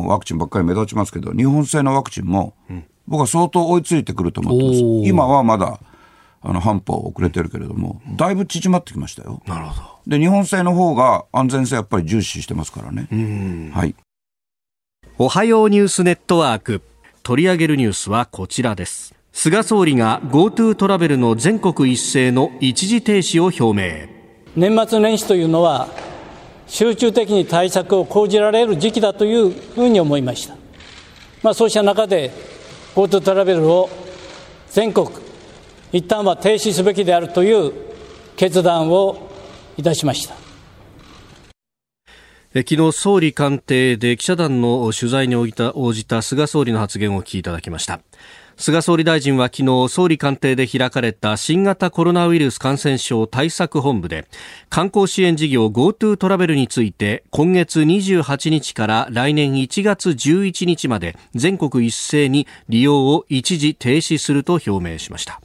[0.08, 4.80] ワクチンばっかり目立ちますけど、日本製のワクチンも、うん、僕は相当追いついてくると思ってます。
[5.08, 5.80] 今はまだ
[6.42, 9.42] あの半歩遅れてるけれども、だいぶ縮まってきましたよ。
[9.46, 10.00] なるほど。
[10.08, 13.10] で、日本製の方が安全性やっぱり重視してますからね。
[13.74, 13.96] はい。
[15.18, 16.82] おはようニュースネットワーク。
[17.24, 19.15] 取り上げるニュースはこちらです。
[19.38, 24.08] 菅総理が GoTo トラベルの全国一斉の一時停止を表明。
[24.56, 25.90] 年末年始というのは
[26.68, 30.56] 集中的に対策を講じられる時期だというふうに思いました、
[31.44, 32.32] まあ、そうした中で
[32.96, 33.90] GoTo トラベルを
[34.70, 35.10] 全国
[35.92, 37.74] 一旦は停止すべきであるという
[38.38, 39.30] 決断を
[39.76, 40.46] いたしました。
[42.56, 48.00] 昨日総理官邸で記者団の取材に応じた応じた菅総理の発言をお聞きいただきました
[48.58, 54.28] 菅総理大臣は昨日総理官邸で開かれた新型コロナウイルス感染症対策本部で
[54.70, 65.42] 観光支援事業 GoTo トラベルについて今月28日から来年1月11日まで全国一斉に利用を一時停止すると表明しました。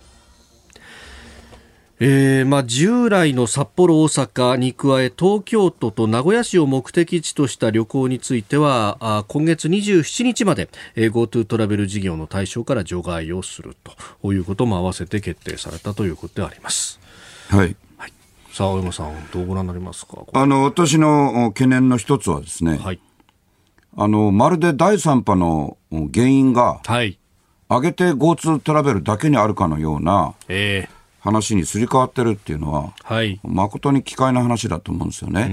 [2.02, 13.76] えーまあ、従来の札幌、大阪に加え東京都と名古屋市を目的地とした旅行についてはあ今月27日まで、えー、GoTo トラベル事業の対象から除外をする
[14.22, 16.98] ということも合わせて決定されたということであります。
[17.50, 18.12] はい、はい、
[18.50, 20.24] さあ青山さんどうご覧になりますか？
[20.32, 23.00] あの私の懸念の一つはですね、はい、
[23.98, 27.18] あのまるで第三波の原因が、はい、
[27.68, 35.48] 上げて GoTo トラベルだけにあるかのような、えー話にすり替わってるっていうのは、はい、誠に奇怪な話だと思うんですよね。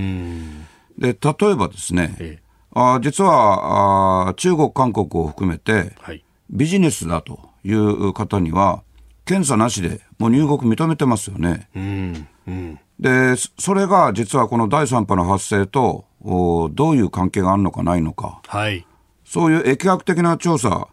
[0.98, 8.82] で例えばですね、ええ、あ実はあ中国、韓国を含めて、はい、ビジネスだという方には、
[9.26, 11.70] 検査なしでもう入国認めてますよね。
[11.76, 18.88] うんうん、で、それが実はこの第3波の発生とおどういう関係があるのかないのか、はい、
[19.26, 20.88] そういう疫学的な調査、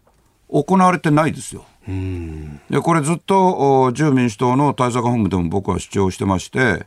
[0.49, 1.65] 行われてないですよ。
[1.87, 6.85] でこれずっと自由民主党の対策本部でも僕は主張してまして、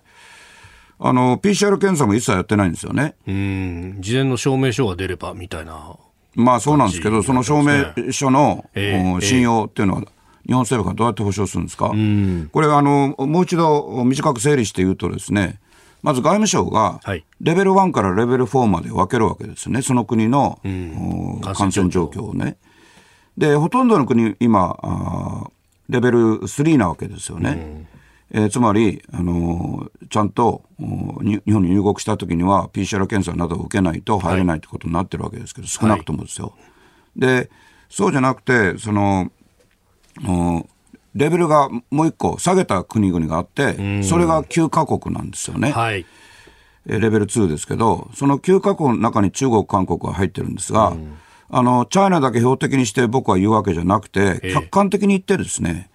[1.00, 3.14] あの PCR 検査も一切やってないんですよね。
[3.26, 3.96] うん。
[4.00, 5.96] 事前の証明書が出ればみたいな。
[6.34, 10.02] まあそうなんですけど、その証明書の、えー、信用っていうのは、
[10.46, 11.88] 日本政府がどうやって保証するんですか、
[12.52, 15.61] これあの、もう一度短く整理して言うとですね、
[16.02, 17.00] まず外務省が、
[17.40, 20.61] レベル1からレベル4まで分けるわけですね、その国の、
[21.42, 22.56] 感染状況をね。
[23.38, 25.48] で、ほとんどの国、今、
[25.88, 27.87] レベル3なわけですよね。
[28.33, 36.49] うん、えー、つまり、あのー、ちゃんと日本に入国した時には PCR 検査などを受けないと入れないということになってるわけですけど、少なくともですよ。
[36.49, 36.53] は
[37.16, 37.51] い、で、
[37.89, 39.30] そうじゃなくて、その、
[41.14, 45.70] レベルがもう一個下げた国々があって、それが9カ国なんですよね。
[45.70, 46.05] はい、
[46.86, 50.97] レベル2ですけど、その9カ国の中に中国、韓国が入ってるんですが、
[51.51, 55.90] あの、チャイナだけ標的にして僕は言うわけじゃなくて、客観的に言ってですね、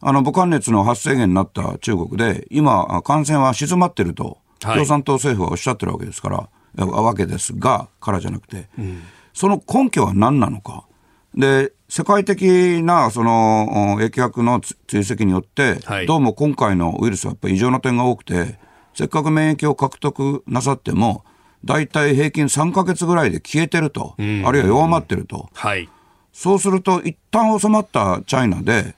[0.00, 10.86] あの、武漢熱の発生源になった中国で、今、感染は静まってると、共産党政府はおっしゃってるわけですから、わけですが、からじゃなくて、うん、その根拠は何なのか。
[11.34, 18.58] で、世界的なその疫学の追跡によって、はい、どうも今回のウイルスはやっぱり異常な点が多くて、
[18.94, 21.24] せっかく免疫を獲得なさっても、
[21.64, 25.88] 大体平均3か月ぐらいで消えてると、あるいは弱まってると、はい、
[26.32, 28.96] そうすると、一旦収まったチャイナで、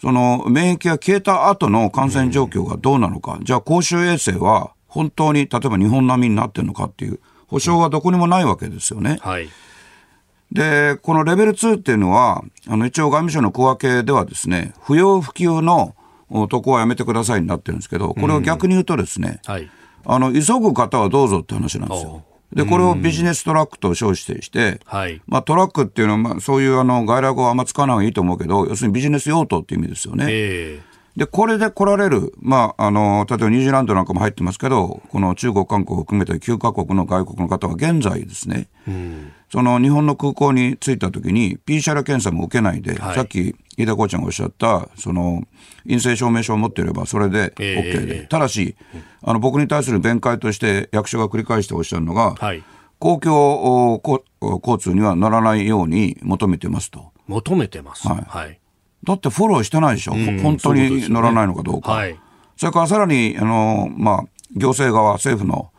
[0.00, 9.18] その免疫が消えた後の感染状況がどうなのか、じゃあ公衆衛生は本当に例えば日本並みになってるのかっていう、保証がどこにもないわけですよね。
[9.20, 9.48] はい。
[10.52, 15.94] で、このレベル2っていうのは、あの一応外務省の区分けではですね、不要不急の
[16.30, 19.70] 渡航はやめてくださいになってるんですけど、これを逆に言うとですね、はい、
[20.06, 22.24] あの急ぐ方はどうぞって話なんですよ。
[22.52, 30.26] で、これをビジネストラックと称してして、はい、まあトラックっていうのは、まあそういうあの外来語はあんま使わない方がいいと思うけど、要するにビジネス用途っていう意味ですよね。
[30.28, 45.44] えーで、これで来られる、まあ、あの、例えばニュージーランドなんかも入ってますけど、この中国、韓国を含めて9カ国の外国の方は現在ですね、うん、その日本の空港に着いた時に PCR 検査も受けないで、はい、さっき飯田コーチがおっしゃった、その、
[45.84, 48.76] 陰性証明書を持っていればそれで OK で、えー、ただし、
[49.22, 52.62] あの、僕に対する弁解として役所が繰り返しておっしゃるのが、はい、
[52.98, 54.02] 公共
[54.40, 57.12] 交通には乗らないように求めてますと。
[57.26, 58.06] 求めてます。
[58.06, 58.24] はい。
[58.26, 58.58] はい、
[59.06, 60.12] だってフォローしてないでしょ？
[60.42, 61.92] 本当に乗らないのかどうか。
[61.92, 62.18] はい、
[62.56, 65.70] それからさらに、あの、まあ、行政側、政府の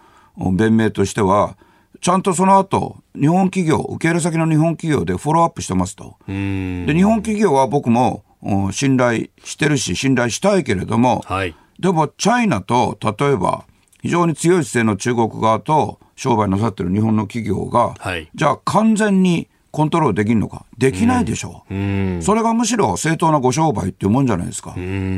[0.53, 1.57] 弁明としては、
[1.99, 6.15] ちゃんとその後、日本企業、受け入れ先の日本企業でフォローアップしてますと。
[6.27, 8.23] で、日本企業は僕も
[8.71, 13.65] 信頼してるし、信頼したいけれども、はい、でも、チャイナと、例えば、
[14.03, 20.65] 非常に強い姿勢の中国側と商売なさってる日本の企業が、はい、じゃあ完全にコントロールできるのか？
[20.75, 21.63] できないでしょ。
[21.69, 24.75] う、うん、それがむしろ正当なご商売っていうもんじゃないですか。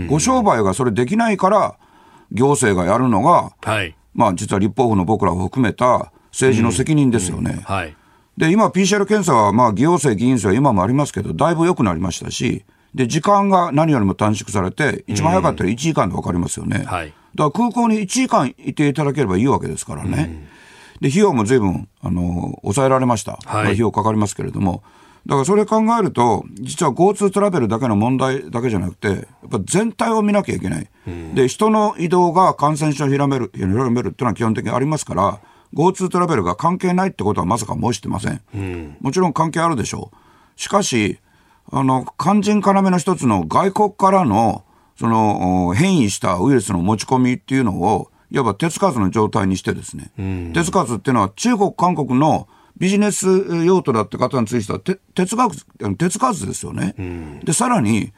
[0.09, 1.77] ご商売がそれできないから、
[2.33, 7.51] 行政がやるのが、はい、まあ実は立法府の僕らを含めた政治の責任ですよね。
[7.51, 7.57] うん。
[7.57, 7.63] うん。
[7.63, 7.95] はい、
[8.37, 16.83] で、今 PCR 検査は、まあ、行政、議員数は今もありますけど、だいぶ良くなりましたし、で、時間が何よりも短縮されて、一番早かったら1時間で分かりますよね。
[16.85, 20.49] はい、だから空港に1時間いていただければいいわけですからね。
[21.01, 23.39] で、費用も随分、あの、抑えられました。
[23.45, 24.83] はい、費用かかりますけれども、
[25.25, 29.17] だからそれ考えると、実は GoTo トラベルだけの問題だけじゃなくて、やっ
[29.49, 30.87] ぱ全体を見なきゃいけない。
[31.07, 35.39] うん、で、人の移動が感染症を広める、広めるっていうのは基本的にありますから、
[35.73, 38.41] GoTo トラベルが関係ないってことはまさか申してません。
[38.55, 40.59] うん、もちろん関係あるでしょう。
[40.59, 41.19] しかし、
[41.71, 44.63] あの、肝心要の一つの外国からの、
[44.97, 53.27] その、変異したウイルスの持ち込みっていうのを、いわば手つかずの状態にしてですね、うん、手つかずっていうのは中国、韓国のビジネス
[53.65, 55.65] 用途だって方については手手つかず、
[55.97, 56.95] 手つかずですよね。
[56.97, 58.13] うん、で、さらに、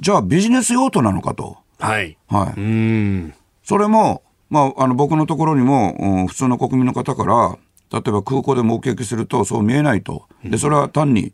[0.00, 1.58] じゃあビジネス用途なのかと。
[1.78, 2.16] はい。
[2.28, 2.60] はい。
[2.60, 3.34] うん。
[3.62, 7.56] それも、まあ、あの僕のところにも、普通の国民の方から、
[7.90, 10.26] 例えば空港で目撃するとそう見えないと。
[10.44, 11.32] で、それは単に、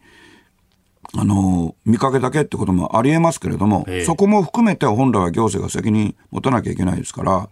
[1.16, 7.48] あの、見かけだけってこともありえますけれども、ええ、そこも含めて本来は行政が責任持たなきゃいけないですから、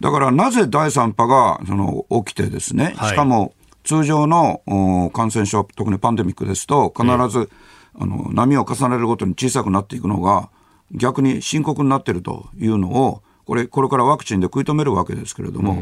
[0.00, 7.56] だからなぜ第3波がその起きてですね、しかも通常の感染症、特にパンデミックですと、必ず、え、
[7.96, 10.50] あの波を重ねるごとに小さくなっていくのが、
[10.92, 15.78] 逆に深刻になっているというのを、これ、これからワクチンで食い止めるわけですけれども、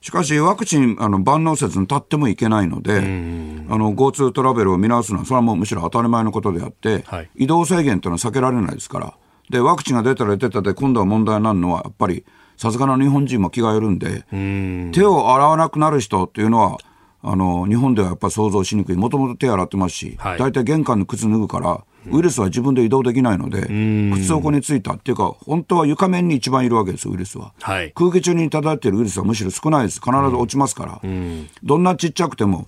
[0.00, 3.02] しかし、ワクチン、あの、万能説に立ってもいけないので、あ
[3.76, 9.14] の、GoTo トラベルを見直すのは、それはもうむしろ当たり前のことであって、はい、移動制限というのは避けられないですから。
[9.50, 12.24] で、ワクチンが出たら出たで、今度は問題になるのは、やっぱり、
[12.58, 14.24] さすがの日本人も気が緩んで、
[14.92, 16.78] 手を洗わなくなる人っていうのは、
[17.22, 18.96] あの、日本ではやっぱ想像しにくい。
[18.96, 23.62] もともと手洗ってますし、はい、大体玄関の靴脱ぐから、ウイルスは自分で移動できないので、
[24.16, 27.52] 靴底についたっていうか、本当は床面に一番いるわけです、ウイルスは。
[27.60, 30.00] はい、空気中に漂っているウイルスはむしろ少ないです。
[30.00, 31.00] 必ず落ちますから。
[31.62, 32.66] どんなちっちゃくても、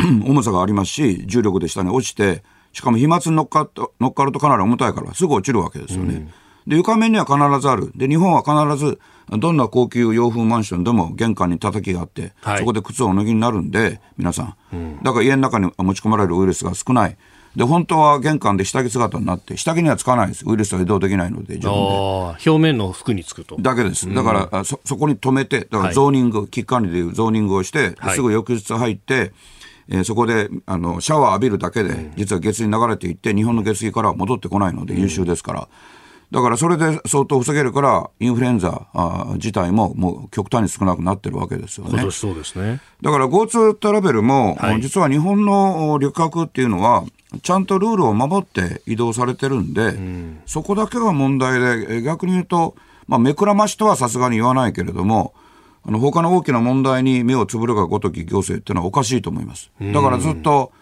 [0.00, 2.42] 重さがありますし、重力で下に落ちて、
[2.72, 6.28] しかも飛沫に乗っかっ乗っかるとかなり重たいからすぐ落ちるわけですよね。
[6.66, 7.92] で、床面には必ずある。
[7.94, 8.98] で、日本は必ず、
[9.30, 14.54] どんな高級洋風マンションでも玄関に叩きがあって、はい、そこで靴をお脱ぎになるんで、皆さん。
[14.72, 17.16] うん、だから家の中に持ち込まれるウイルスが少ない。
[17.56, 20.44] で、本当は玄関で下着姿になって、下着にはつかないです。
[20.46, 21.80] ウイルスは移動できないので、自分で。
[21.80, 23.56] 表面の服につくと。
[23.60, 24.12] だけです。
[24.12, 29.32] だから、そ、そこに止めて、だからゾーニング、はい、危機管理でいうゾーニングをして、すぐ翌日入って、
[29.88, 35.68] えー、そこであのシャワー浴びるだけで、実は下水に流れていって、日本の下水からは戻ってこないので、優秀ですから。
[36.34, 42.10] だからそれで相当防げるから、インフルエンザあ自体ももう極端に少なくなってるわけですよね。
[42.10, 42.80] そうですね。
[43.02, 47.04] だから GoTo トラベルも、はい実は日本の旅客っていうのは、
[47.42, 49.94] ちゃんとルールを守って移動されてるんで、
[50.44, 52.74] そこだけが問題で、え逆に言うと、
[53.06, 55.34] まあ、目くらましとはさすがに言わないけれども、
[55.86, 59.70] あの他の大きな問題に目をつぶるがごとき行政っていうのはおかしいと思います。
[59.80, 60.72] だからずっと、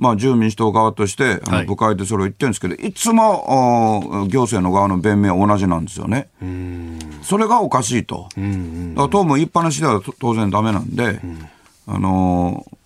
[0.00, 6.28] まあ、自由民主党側として、あはいの部会でそれを言ってるんですけど、いつもお行政の側の弁明は同じなんですよね。
[7.22, 8.28] それがおかしいと。
[8.34, 8.42] だ
[8.96, 11.20] から党も言いっぱなしではと当然ダメなんで、
[11.86, 12.76] あのー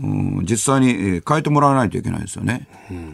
[0.00, 2.68] うん実際にえー変えてもらわないといけないですよね。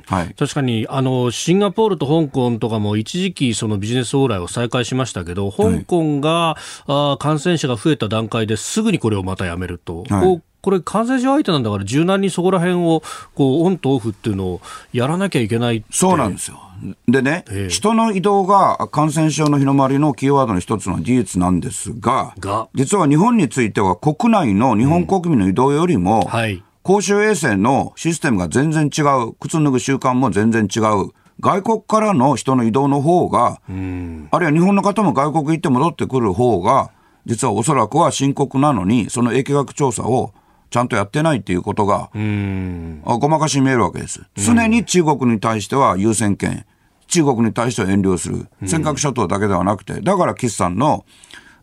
[0.07, 0.35] はい。
[0.35, 13.03] 確かにあのシンガポールと香港とかも一時期そのビジネス往来を再開しましたけど香港が、あー感染者が増えた段階ですぐにこれをまたやめると、はいこれ感染症相手なんだから柔軟にそこら辺を
[13.35, 14.61] こうオンとオフっていうのを
[14.95, 16.59] やらなきゃいけないそうなんですよ。
[17.07, 17.69] でね、ええ。
[17.69, 22.69] 人の移動が感染症の広まりのキーワードの一つの事実なんですが、が。
[22.75, 26.63] 実は日本については国内の日本国民の移動よりも、はい。
[26.83, 31.11] 公衆衛生のシステムが全然違う、靴脱ぐ習慣も全然違う、
[31.41, 36.91] 外国からの人の移動の方が、あるいは日本の方も外国行って戻ってくる方が、
[37.27, 40.33] 実はおそらくは深刻なのに、その疫学調査を
[40.75, 44.23] ちゃんとやってないっていうことが、あごまかしに見えるわけです。
[44.35, 46.67] 常に中国に対しては優先権、
[47.07, 48.49] 中国に対しては遠慮する。
[48.67, 51.05] 尖閣諸島だけではなくて、だから岸さんの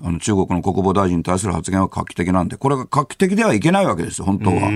[0.02, 4.72] あの中国の国防大臣に対する発言は画期的なんで、これが画期的ではいけないわけですよ、本当は。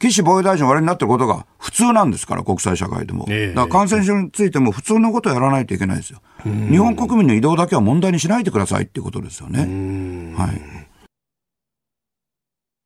[0.00, 3.26] 岸防衛大臣おやりになってることが普通なんですから、国際社会でも。
[3.28, 6.20] ええだから感染症についても普通のことをやらないといけないですよ。
[6.42, 10.34] 日本国民の移動だけは問題にしないでくださいっていうことですよね。
[10.36, 10.83] はい。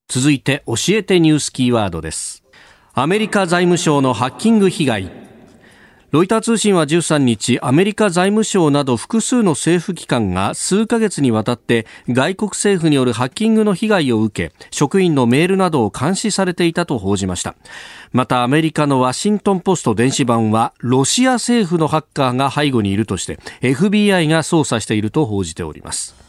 [0.08, 2.42] 続いて教えてニュースキーワードです
[2.94, 5.28] アメリカ財務省のハッキング被害
[6.10, 17.56] ロイター通信は13日、アメリカ財務省など複数の政府機関が数ヶ月にわたって外国政府によるハッキングの被害を受け、職員のメールなどを監視されていたと報じました。
[18.10, 26.27] またアメリカのワシントンポスト電子版は、ロシア政府のハッカーが背後にいるとして、FBI が捜査していると報じております。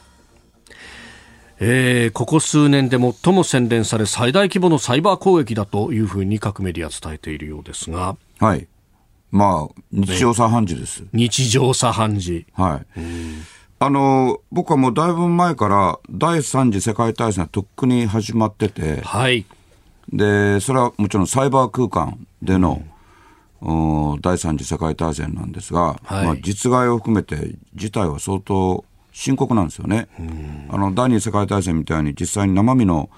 [1.62, 8.16] えーここ数年で最も洗練され最大規模のサイバー攻撃だというふうに各メディア伝えているようですが。
[8.40, 8.68] はい。
[9.32, 11.04] まあ、日常茶飯事です。
[11.14, 12.46] 日常茶飯事。
[12.54, 13.02] はい。
[13.80, 19.46] あの、僕はもうだいぶ前から第三次世界大戦はとっくに始まってて、はい。
[20.12, 22.82] で、それはもちろんサイバー空間での、
[23.62, 26.26] お第三次世界大戦なんですが、はい。
[26.26, 28.86] まあ、実害を含めて事態は相当
[29.20, 30.08] 深刻なんですよね。
[30.70, 33.10] あの第二次世界大戦みたいに実際に生身の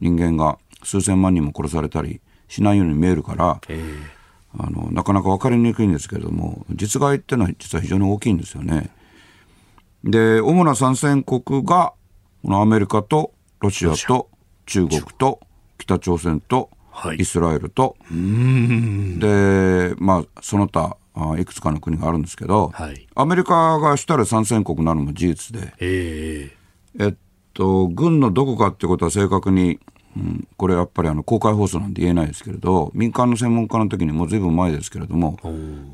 [0.00, 3.60] 人間が数千万人も殺されたりしないように見えるから、
[4.58, 8.88] あのなかなか分かりにくいんですけれども実害っていうのは実は非常に大きいんですよね。
[10.02, 11.92] で主な参戦国が
[12.42, 14.30] このアメリカとロシアと
[14.64, 15.40] 中国と
[15.76, 17.16] 北朝鮮とはい。
[17.16, 23.06] イスラエルと、でまあその他あいくつかの国があるんですけど、はい。
[23.14, 26.56] アメリカが主たる参戦国なのも事実で、え
[26.98, 27.14] えっ
[27.54, 29.80] と、軍のどこかってことは正確に、
[30.16, 35.38] うん、これやっぱりあの公開放送なんで言えないですけれど、民間の専門家の時にもうずいぶん前ですけれども、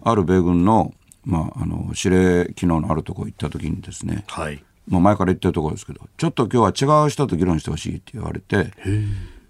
[0.04, 0.94] ある米軍の,、
[1.24, 4.62] まあ、あの司令機能のあるところ行った時にですね、ーはい。
[4.88, 8.70] まあ、前から言ってるところですけど、ちょっと今日は違う人と議論してほしいって言われて、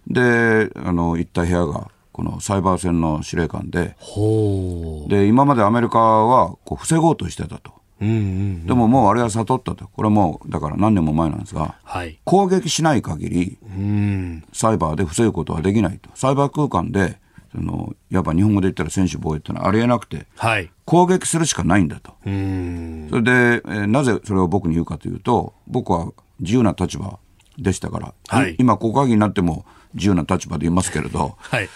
[0.07, 7.73] で、あの、行った部屋が、このサイバー戦の司令官で、ほで、今までアメリカはこう防ごうとしてたと。
[8.01, 9.89] ううんうんでももうあれは悟ったと。
[9.89, 16.11] これはもう、だから何年も前なんですが、はい攻撃しない限り、うんサイバーで防ぐことはできないと。
[16.15, 17.19] サイバー空間で、
[17.55, 22.15] その、いわば日本語で言ったら専守防衛ってのはありえなくて、はい攻撃するしかないんだと。
[22.25, 27.19] うんそれで、えーなぜそれを僕に言うかというと、僕は自由な立場
[27.59, 29.65] でしたから、はいい今国会議員になっても
[29.97, 31.69] 自由な立場で言いますけれど、はい。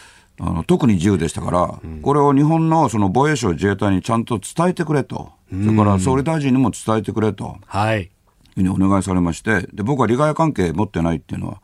[0.43, 7.59] あの特に自由でしたから、これを日本のその防衛省自衛隊にちゃんと伝えてくれと、それから総理大臣にも伝えてくれと。
[7.67, 8.03] はい。
[8.05, 8.11] いう
[8.55, 11.61] ふうにお願いされまして、で僕は利害関係持ってないっていうのは、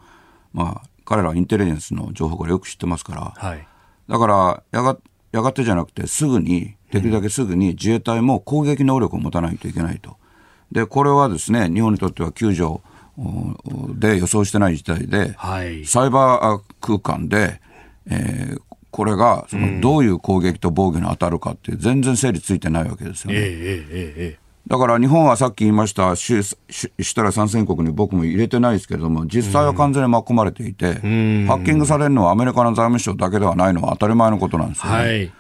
[0.53, 3.67] まあ、彼らはインテリジェンスの情報からよく知ってますから、はい。
[4.09, 4.99] だからやが
[5.33, 10.17] やがてじゃなくてすぐにできるだけすぐに自衛隊も攻撃能力を持たないといけないと。
[10.73, 12.83] でこれはですね日本にとっては救助お
[13.95, 15.85] で予想してない事態で、はい。
[15.87, 17.61] サイバー空間で、
[18.07, 18.61] えー
[18.97, 23.37] これがそのどういう攻撃と防御に当たるかって全然整理ついてないわけですよね。
[23.37, 26.43] ええええええだから日本はさっき言いました主
[27.15, 34.99] たら参戦国に僕も入れてないですけれども実際は完全に巻き込まれていて、ハッキングされるのはアメリカの財務省だけではないのは当たり前のことなんですよね。
[34.99, 35.33] はい。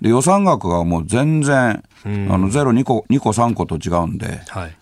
[0.00, 2.08] で予算額がもう全然、あ
[2.38, 4.76] のゼロ2個、2個3個と違うんで、はい。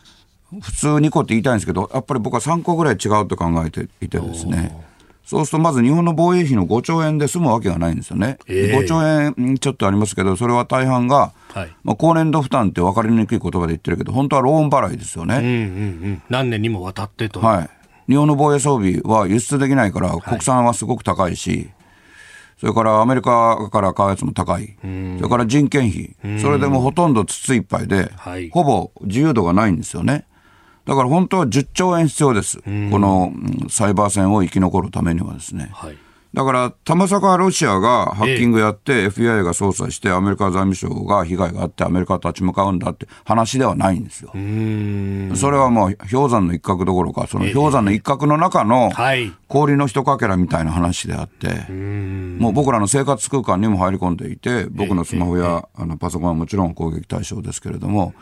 [0.60, 4.74] 普通2個って言いたいんですけど、やっぱり僕は3個ぐらい違うと考えていてですね、
[5.24, 8.38] そうするとまず日本の防衛費の5兆円で済むわけがないんですよね。
[8.48, 15.36] ええ5兆円うんちょっとありますけど、それは大半が、はいまあ、高年度負担って分かりにくい言葉で言ってるけど、本当はローン払いですよね。
[15.36, 15.54] うんうんう
[16.14, 16.22] ん。
[16.28, 17.40] 何年にもわたってと。
[17.40, 17.70] はい。
[18.08, 21.70] 日本の防衛装備は輸出できないから、国産はすごく高いし、
[22.58, 24.76] それからアメリカから買うやつも高い。
[24.82, 26.38] それから人件費。
[26.40, 30.24] それでもほとんど筒いっぱいで、はいほぼ自由度がないんですよね。
[30.90, 32.58] だから本当は10兆円必要です。
[32.58, 35.70] このうんサイバー戦を生き残るためにはですね。
[35.72, 35.96] はい。
[36.34, 44.30] だから、たまさかロシアがハッキングやって、FBI が捜査して、アメリカ財務省が被害があって、アメリカ立ち向かうんだって話ではないんですよ。
[45.36, 58.14] それはもう氷山の一角どころか、その氷山の一角の中のはい氷の一かけらみたいな話であって、もう僕らの生活空間にも入り込んでいて、僕のスマホやあのパソコンはもちろん攻撃対象ですけれども、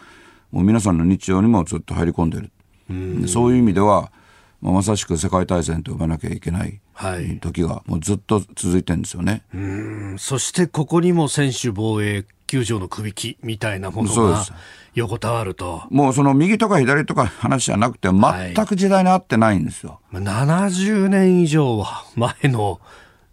[0.51, 2.51] もう皆さんの日常にもずっと入り込んでる。
[2.89, 4.11] でそういう意味では、
[4.61, 9.43] まあまさしく世界大戦と呼ばなきゃいけないはい時がもうずっと続いてるんですよね。
[10.19, 14.45] そしてここにも専守防衛9条の首輝みたいなものが
[14.95, 15.83] 横たわると。
[15.91, 20.01] もうその右とか左とか話じゃなくて、全く時代に合ってないんですよ。
[20.11, 22.81] まあ70年以上は前の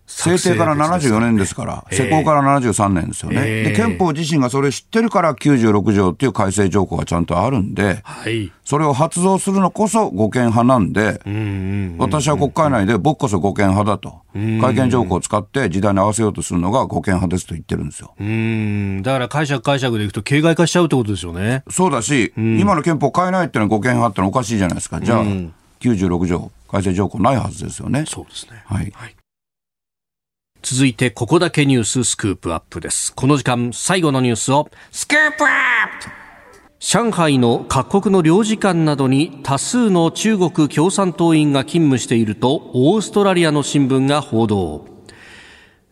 [0.08, 3.42] 制定から74年ですから、施行から73年ですよね。
[3.44, 8.52] ええで、憲法自身がそれ知ってるから96条っていう改正条項がちゃんとあるんで、はい。
[8.64, 11.20] それを発動するのこそ護憲派なんで、
[11.98, 14.22] 私は国会内で僕こそ護憲派だと、
[14.62, 18.14] 改憲条項を使って時代に合わせようとするのが護憲派ですと言ってるんですよ。
[18.20, 19.02] うん。
[19.02, 21.64] だから解釈解釈でいくと形骸化しちゃうってことですよね。
[21.70, 25.02] そうだし、今の憲法変えないっていうのは護憲派ってのはおかしいじゃないですか。
[25.02, 25.24] じゃあ、
[25.82, 28.06] 96条、改正条項ないはずですよね。
[28.08, 28.64] そうですね。
[28.66, 28.92] はい。
[30.68, 33.14] 続いて、ここだけニューススクープアップです。
[33.14, 35.50] この時間、最後のニュースを、スクープアッ
[36.02, 36.10] プ
[36.80, 44.95] 上海の各国の領事館などに多数の中国共産党員が勤務していると、オーストラリアの新聞が報道。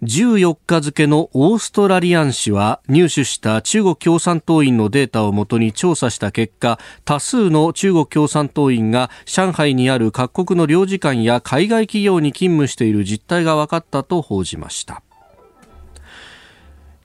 [0.04, 15.02] 14日付のオーストラリアン紙は入手した中国共産党員のデータをもとに調査した結果多数の中国共産党員が上海にある各国の領事館や海外企業に勤務している実態が分かったと報じました。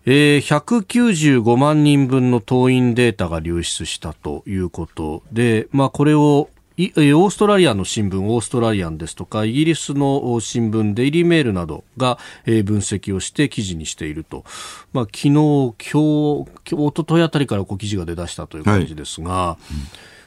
[0.04, 14.44] えー195万人分の党員データが流出したということで、まあ、これをオーストラリアの新聞、オーストラリアンですとか、イギリスのお新聞、デイリーメールなどが、えー分析をして記事にしていると。
[14.92, 19.58] まあ、昨日、今日、今日、一昨日あたりからこう記事が出だしたという感じですが、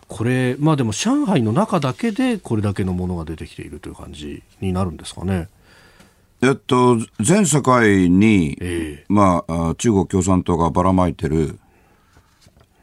[0.09, 5.47] これ、まあでも上海の中だけでこれだけのものが出てきているという感じになるんですかね。
[6.41, 11.59] えっと、全世界に、えまあ、あ中国共産党がばらまいてる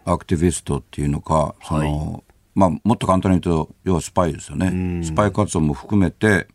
[0.06, 2.24] アクティビストっていうのか、その、
[2.58, 5.04] まあ、もっと簡単に言うと、要はスパイですよね。
[5.04, 6.48] スパイ活動も含めて、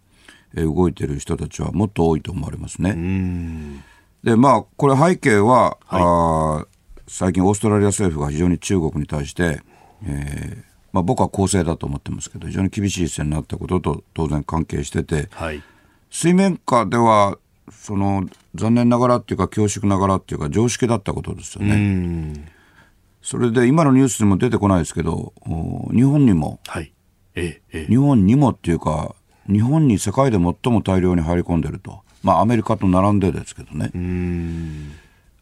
[0.53, 2.91] えー動いてる人たちはもっと多いと思われますね。
[4.23, 6.67] で、まあ、これ背景は、あー
[7.07, 9.61] 最近オーストラリア政府が非常に中国に対して、
[10.05, 15.63] えーまあ、僕は公正だと思ってますけど、非常に厳しい一線になったことと当然関係してて、はい。
[16.11, 17.37] 水面下では
[17.71, 22.52] その残念ながらっていうか恐縮ながらっていうか常識だったことですよね。
[23.23, 26.59] それで今のニュースにも出てこないですけどお日本にも。
[26.67, 26.93] はい。
[27.35, 27.85] ええ、ええ。
[27.87, 29.15] 日本にもっていうか
[29.47, 32.01] 日本に世界で最も大量に入り込んでると。
[32.21, 33.91] まあアメリカと並んでですけどね。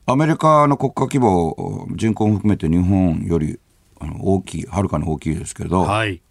[0.05, 3.59] アメリカの国家規模人口も含めて日本より
[3.99, 6.21] 大きいはるかに大きいですけど、はい。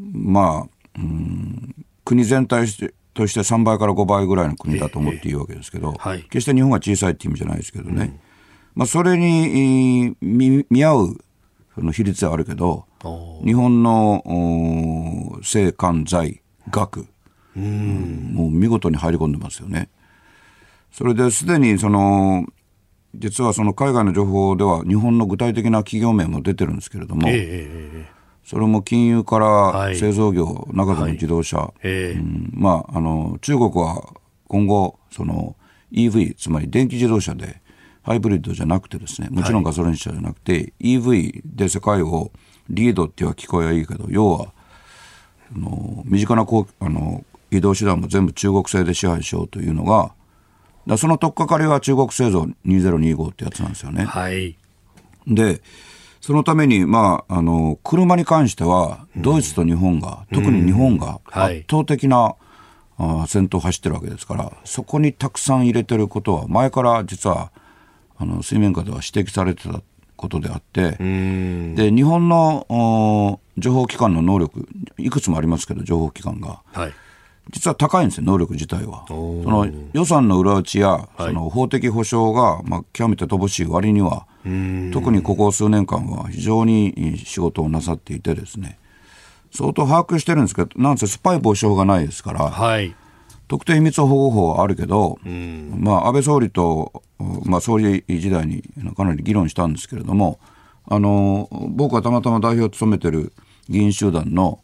[0.00, 1.74] まあ、うん
[2.04, 6.22] 国全体してとして3倍から5倍ぐらいの国だと思っていいわけですけど、はい。
[6.24, 8.18] 決して日本が小さいっていう意味じゃないですけどね、
[8.74, 11.24] まあ、それにえー見見合う
[11.74, 12.84] その比率はあるけど、
[13.44, 17.06] 日本のおー性関財学、
[17.56, 18.30] うん。
[18.34, 19.88] もう見事に入り込んでますよね。
[20.90, 22.44] それですでにその
[23.14, 27.38] 実はその海外の情報では日本の具体的な企業名も出てるんですけれども、ええ、え
[28.04, 28.06] え、
[28.44, 29.94] それも金融かはい。
[29.94, 32.18] ら製造業、中でも自動車、ええ。
[32.18, 32.50] うん。
[32.54, 34.02] まあ、あの中国は
[34.48, 35.56] 今後その
[35.92, 37.61] EV つまり電気自動車で
[38.02, 42.30] ハイブリッドじゃなくてですねもちろんガソリン車じゃなくて、EV で世界を
[42.68, 44.52] リードっては聞こえはいいけど要は
[45.54, 50.12] あの身近なこうあの移動手段も全部中国製で支配しようというのが
[50.86, 54.04] だその取っかかりは中国製造2025ってやつなんですよね。
[54.04, 54.56] はい。
[55.26, 55.60] で、
[56.20, 62.34] そのために、まあ、あの、車に関しては、ドイツと日本が、特に日本がはい圧倒的な、
[62.98, 67.52] あ先頭を走ってるわけですから、そこにたくさん入れてることは、前から実は、
[68.22, 69.80] あの水面下では指摘されてた
[70.16, 74.68] ことであって、で日本のお情報機関の能力、
[74.98, 76.62] いくつもありますけど、情報機関が。
[76.72, 76.92] はい。
[77.50, 79.04] 実は高いんですよ、能力自体は。
[79.08, 84.26] その予算の裏打ちや、その法的保障が、まあ、極めて乏しい割には、
[84.92, 88.78] 特にここ数年間は非常に仕事をなさっていてですね、
[89.50, 92.94] 相当把握してるんですけど、なんせスパイ防止法がないですから、はい。
[93.48, 97.02] 特定秘密保護法はあるけど、まあ、安倍総理と、
[97.44, 98.62] まあ、総理時代に
[98.96, 100.38] かなり議論したんですけれども、
[100.88, 103.32] あの僕はたまたま代表を務めてる
[103.68, 104.60] 議員集団の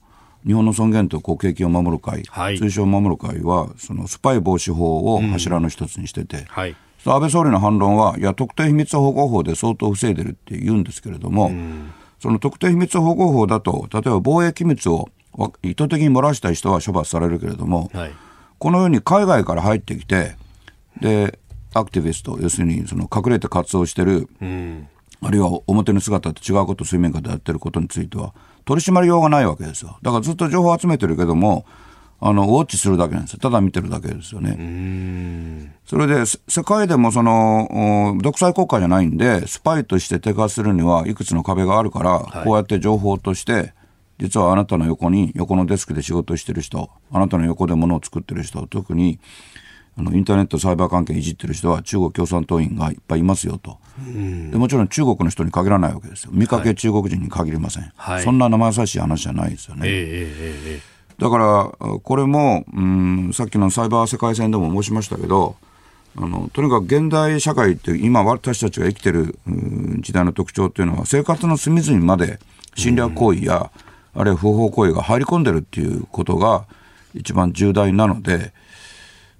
[0.47, 6.77] 日本の尊厳と国益を守る会、はい通称守る会は、そのスパイ防止法を柱の一つにしてて、はい。
[7.05, 11.51] 安倍総理の反論は、いや、特定秘密保護法で相当防いでるって言うんですけれども、
[12.21, 18.13] その特定秘密保護法だと、例えば防衛機密をわ意図的に漏らした人は処罰されるけれども、はい。
[18.59, 20.37] このように海外から入ってきて、
[21.01, 21.39] で、
[21.75, 24.29] アクティビスト、要するにその隠れて活動してる、
[25.21, 28.35] あるいは表の姿と違うことを水面下でやってることについては、
[28.65, 29.99] 取り締まりようがないわけですよ。
[30.03, 31.65] だからずっと情報を集めてるけども、
[32.21, 33.39] あの、ウォッチするだけなんですよ。
[33.41, 34.57] ただ見てるだけですよね。
[35.87, 43.73] それで、せ世界でもその、お独裁国家じゃないんで、スパイとして手化するにはいくつの壁があるから、こうやって情報として、
[44.19, 49.19] 実はあなたの横に、横のデスクで仕事をしてる人、あなたの横で物を作ってる人、特に、
[49.97, 53.79] あのインターネットサイバー関係いじってる人は中国共産党員がいっぱいいますよと、
[54.51, 56.31] でもちろん中国の人に限らないわけですよ。
[56.33, 58.23] 見かけ中国人に限りません、はい。
[58.23, 60.99] そんな生優しい話じゃないですよね、ええええええ。
[61.19, 65.57] だから、これも、うん、さっきのサイバー世界戦でも申しましたけど、
[66.17, 72.41] あのとにかく現代社会って今私たちが生きてるうん時代の特徴っていうのは生活の隅々まで
[72.77, 73.71] 侵略行為や、
[74.19, 76.67] あるいは不法行為が入り込んでるっていうことが
[77.15, 78.53] 一番重大なので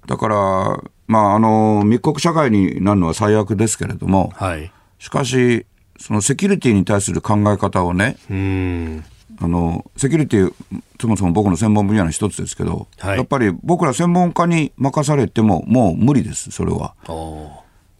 [0.07, 4.71] だから、まあ、あの密告社会になるのは最悪ですけれどもはい。
[4.97, 5.65] しかし
[5.99, 9.03] そのセキュリティに対する考え方をねうん。
[9.41, 10.53] あのセキュリティ
[10.99, 16.93] そもそも僕の専門分野の一つですけど、はいやっぱり僕ら専門家に任されてももう無理ですそれは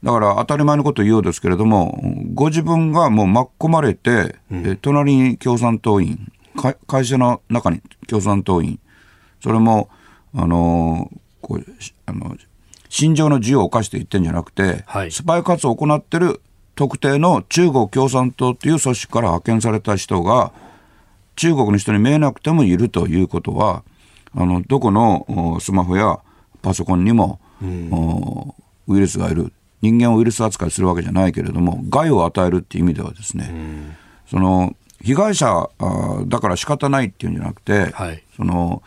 [0.04, 2.02] だから当たり前のことを言おうですけれども
[2.34, 6.39] ご自分がもう巻き込まれて、え隣に共産党員か
[6.88, 8.80] 会社の中に共産党員。
[9.42, 9.90] それも
[10.34, 12.36] あのこうしあの
[12.90, 15.12] 心情の自由を犯して言ってんじゃなくて、はい。
[15.12, 16.42] スパイ活動を行っている
[16.76, 20.52] 特定の中国共産党という組織から派遣された人が
[21.36, 23.84] 中国の人に見えなくてもいるということは
[24.36, 26.20] あのどこのおスマホや
[26.62, 27.40] パソコンにも、
[27.92, 28.56] お
[28.88, 29.54] ウイルスがいる。
[29.82, 33.96] 人間をウイルス扱いするわけじゃないけれども害を与えるっていう意味ではですね、
[34.28, 38.24] その被害者あだから仕方ないっていうんじゃなくて、はい。
[38.36, 38.84] その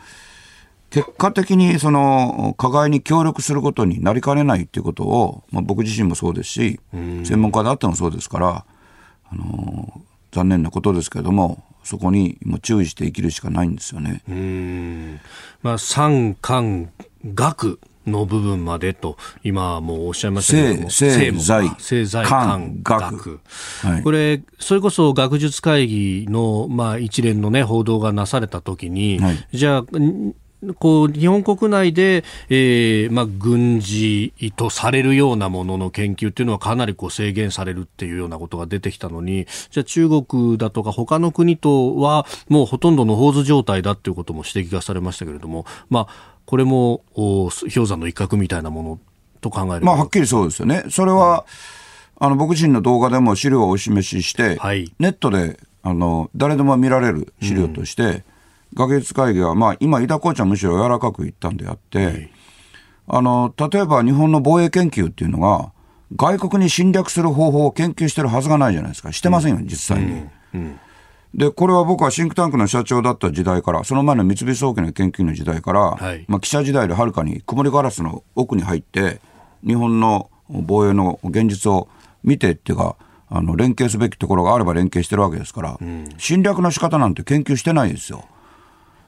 [0.89, 8.65] 結果的にその加害に協力することになりかねないっていうことを、まあ、僕自身もそうですし、専門家であってもそうですから、
[9.31, 14.21] あの残念なことですけれどもそこにもう注意して生きるしかないんですよね。
[14.29, 15.19] うん。
[15.63, 16.91] まあ、産官
[17.25, 23.39] 学の部分までと、今もうおっしゃいましたけれども、性性も財性財官官学学。
[23.83, 24.03] はい。
[24.03, 29.47] これ、それこそ学術会議の、まあ、一連のね、報道がなされたときに、はい。
[29.53, 30.33] じゃあ、ん
[30.75, 48.99] こう日本国内で、えーまあ、軍事とされるようなものの研究っていうのはかなりこう制限されるっていうようなことが出てきたのにじゃあ中国だとか他の国とはもうほとんどの構図状態だっていうことも指摘がされましたけれども、まあ、これもお氷山の一角みたいなもの
[49.41, 50.85] と考えるまあ、はっきりそうですよね。
[50.89, 51.45] それは、
[52.19, 54.93] あの僕自身の動画でも資料をお示しして、はい。
[54.99, 58.23] ネットであの誰でも見られる資料として、
[58.73, 62.31] 学術会議は、まあ、今、井田コーチはむしろ柔らかく言ったんであって、
[63.07, 65.71] あの例えば日本の防衛研究っていうのが、
[66.15, 70.25] 外国に侵略する方法を研究してるはずがないじゃないですか、してませんよ、実際に。
[71.33, 76.25] で、これは僕はシンクタンクの社長だった時代から、その前の三菱総研の研究の時代から、はい。
[76.27, 79.19] まあ、記者時代ではるかに曇りガラスの奥に入って、
[79.65, 81.87] 日本の防衛の現実を
[82.23, 82.95] 見てっていうか、
[83.29, 85.79] あの連携すべきところがあれば連携してるわけですから、
[86.19, 88.25] 侵略の仕方なんて研究してないですよ。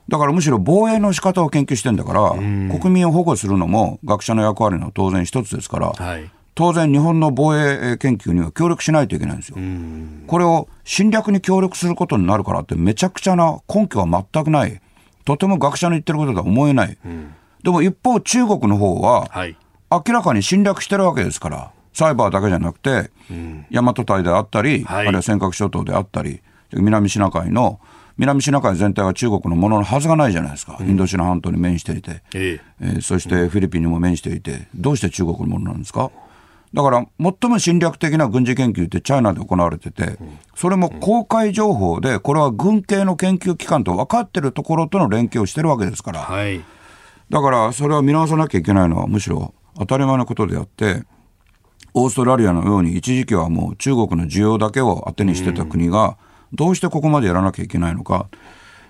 [0.09, 9.57] だからむしろ防衛の仕方を研究してんだから、国民を保護するのも学者の役割の当然一つですから、はい当然日本の防衛研究には協力しないといけないんですよ。
[10.27, 14.81] これを侵略に協力することになるからってめちゃくちゃな根拠は全くない。
[15.25, 16.97] とても学者の言ってることとは思えない。
[17.63, 19.57] でも一方中国の方ははい
[19.91, 23.11] 明らかに侵略してるわけですから、サイバーだけじゃなくて、
[23.71, 26.41] 大和隊であったり、はいあるいは尖閣諸島であったり、
[26.73, 27.79] 南シナ海の、
[28.17, 30.77] 南シナ海全体が中国のもののはずがないじゃないですか。
[30.79, 32.23] インドシナ半島に面していて。
[32.33, 36.11] えええーそしてフィリピンにも面していて、どうして中国のものなんですか？
[36.75, 40.17] だから最も侵略的な軍事研究ってチャイナで行われてて、
[40.57, 46.61] それも公開情報で、これは軍系の研究機関と分かってるところとの連携をしてるわけですから、はい、
[47.29, 51.03] だからそれは見直さなきゃいけないのはむしろ当たり前のことであって、
[51.93, 56.17] オーストラリアのように一時期はもう中国の需要だけを当てにしてた国が、
[56.51, 58.27] どうしてここまでやらなきゃいけないのか。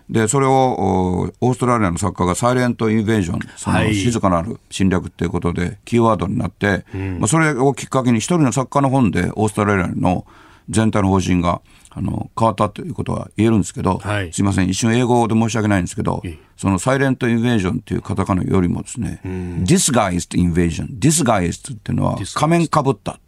[0.10, 6.86] で、それを、オーストラリアの作家がサイレントインベージョン、その静かなる侵略っていうことで、キーワードになって、
[7.20, 10.26] まあ、それをきっかけに一人の作家の本で、オーストラリアの
[10.70, 16.22] 全体の方針が、あの、変わったということは言えるんですけど、はい、すいません、一瞬英語で申し訳ないんですけど、
[16.58, 23.20] そのサイレントインベージョンっていうカタカナよりもですね、disguised invasion、disguised っていうのは仮面かぶった。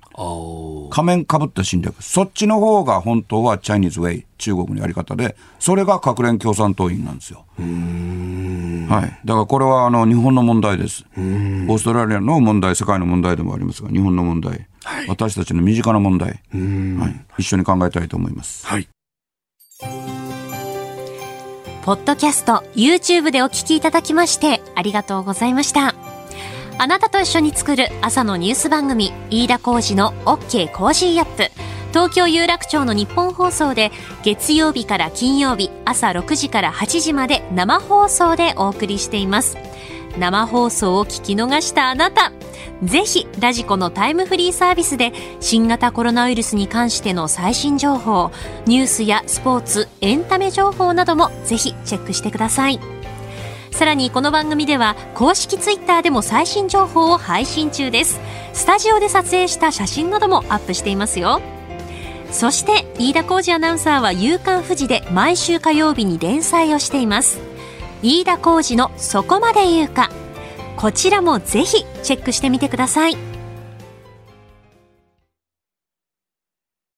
[0.90, 2.02] 仮面かぶった侵略。
[2.02, 7.46] そっちの方が本当はチャイニーズウェイ、中国のやり方で、それが国連共産党員なんですよ。
[7.58, 7.64] は
[9.06, 9.20] い。
[9.26, 11.06] だからこれはあの日本の問題です。
[11.16, 14.68] オーストラリアの問題、世界の問題でもありますが、日本の問題。
[14.84, 16.30] はい、私たちの身近な問題。
[16.30, 17.26] はい。
[17.38, 18.66] 一緒に考えたいと思います。
[18.66, 18.88] はい。
[21.84, 26.17] ポッドキャスト、YouTube でお聞きいただきまして、ありがとうございました。
[26.80, 31.52] あなたと一緒に作る朝のニュース番組、飯田浩司の OK Cozy up。
[31.90, 33.92] 東京有楽町のニッポン放送で
[34.24, 39.58] 月曜日から金曜日朝6時から8時まで生放送でお送りしています。
[40.20, 42.32] 生放送を聞き逃したあなた、
[42.84, 48.30] ぜひラジコのタイムフリーサービスで新型コロナウイルスに関しての最新情報、
[48.68, 52.97] ニュースやスポーツ、エンタメ情報などもぜひチェックしてください。
[53.72, 58.20] さらにこの番組では公式ツイッターでも最新情報を配信中です。
[58.54, 61.42] スタジオで撮影した写真などもアップしていますよ。
[62.32, 67.40] そして飯田浩二アナウンサーは「夕刊富士」で毎週火曜日に連載をしています。
[68.02, 70.10] 飯田浩二の「そこまで言うか」
[70.76, 73.37] こちらもぜひチェックしてみてください。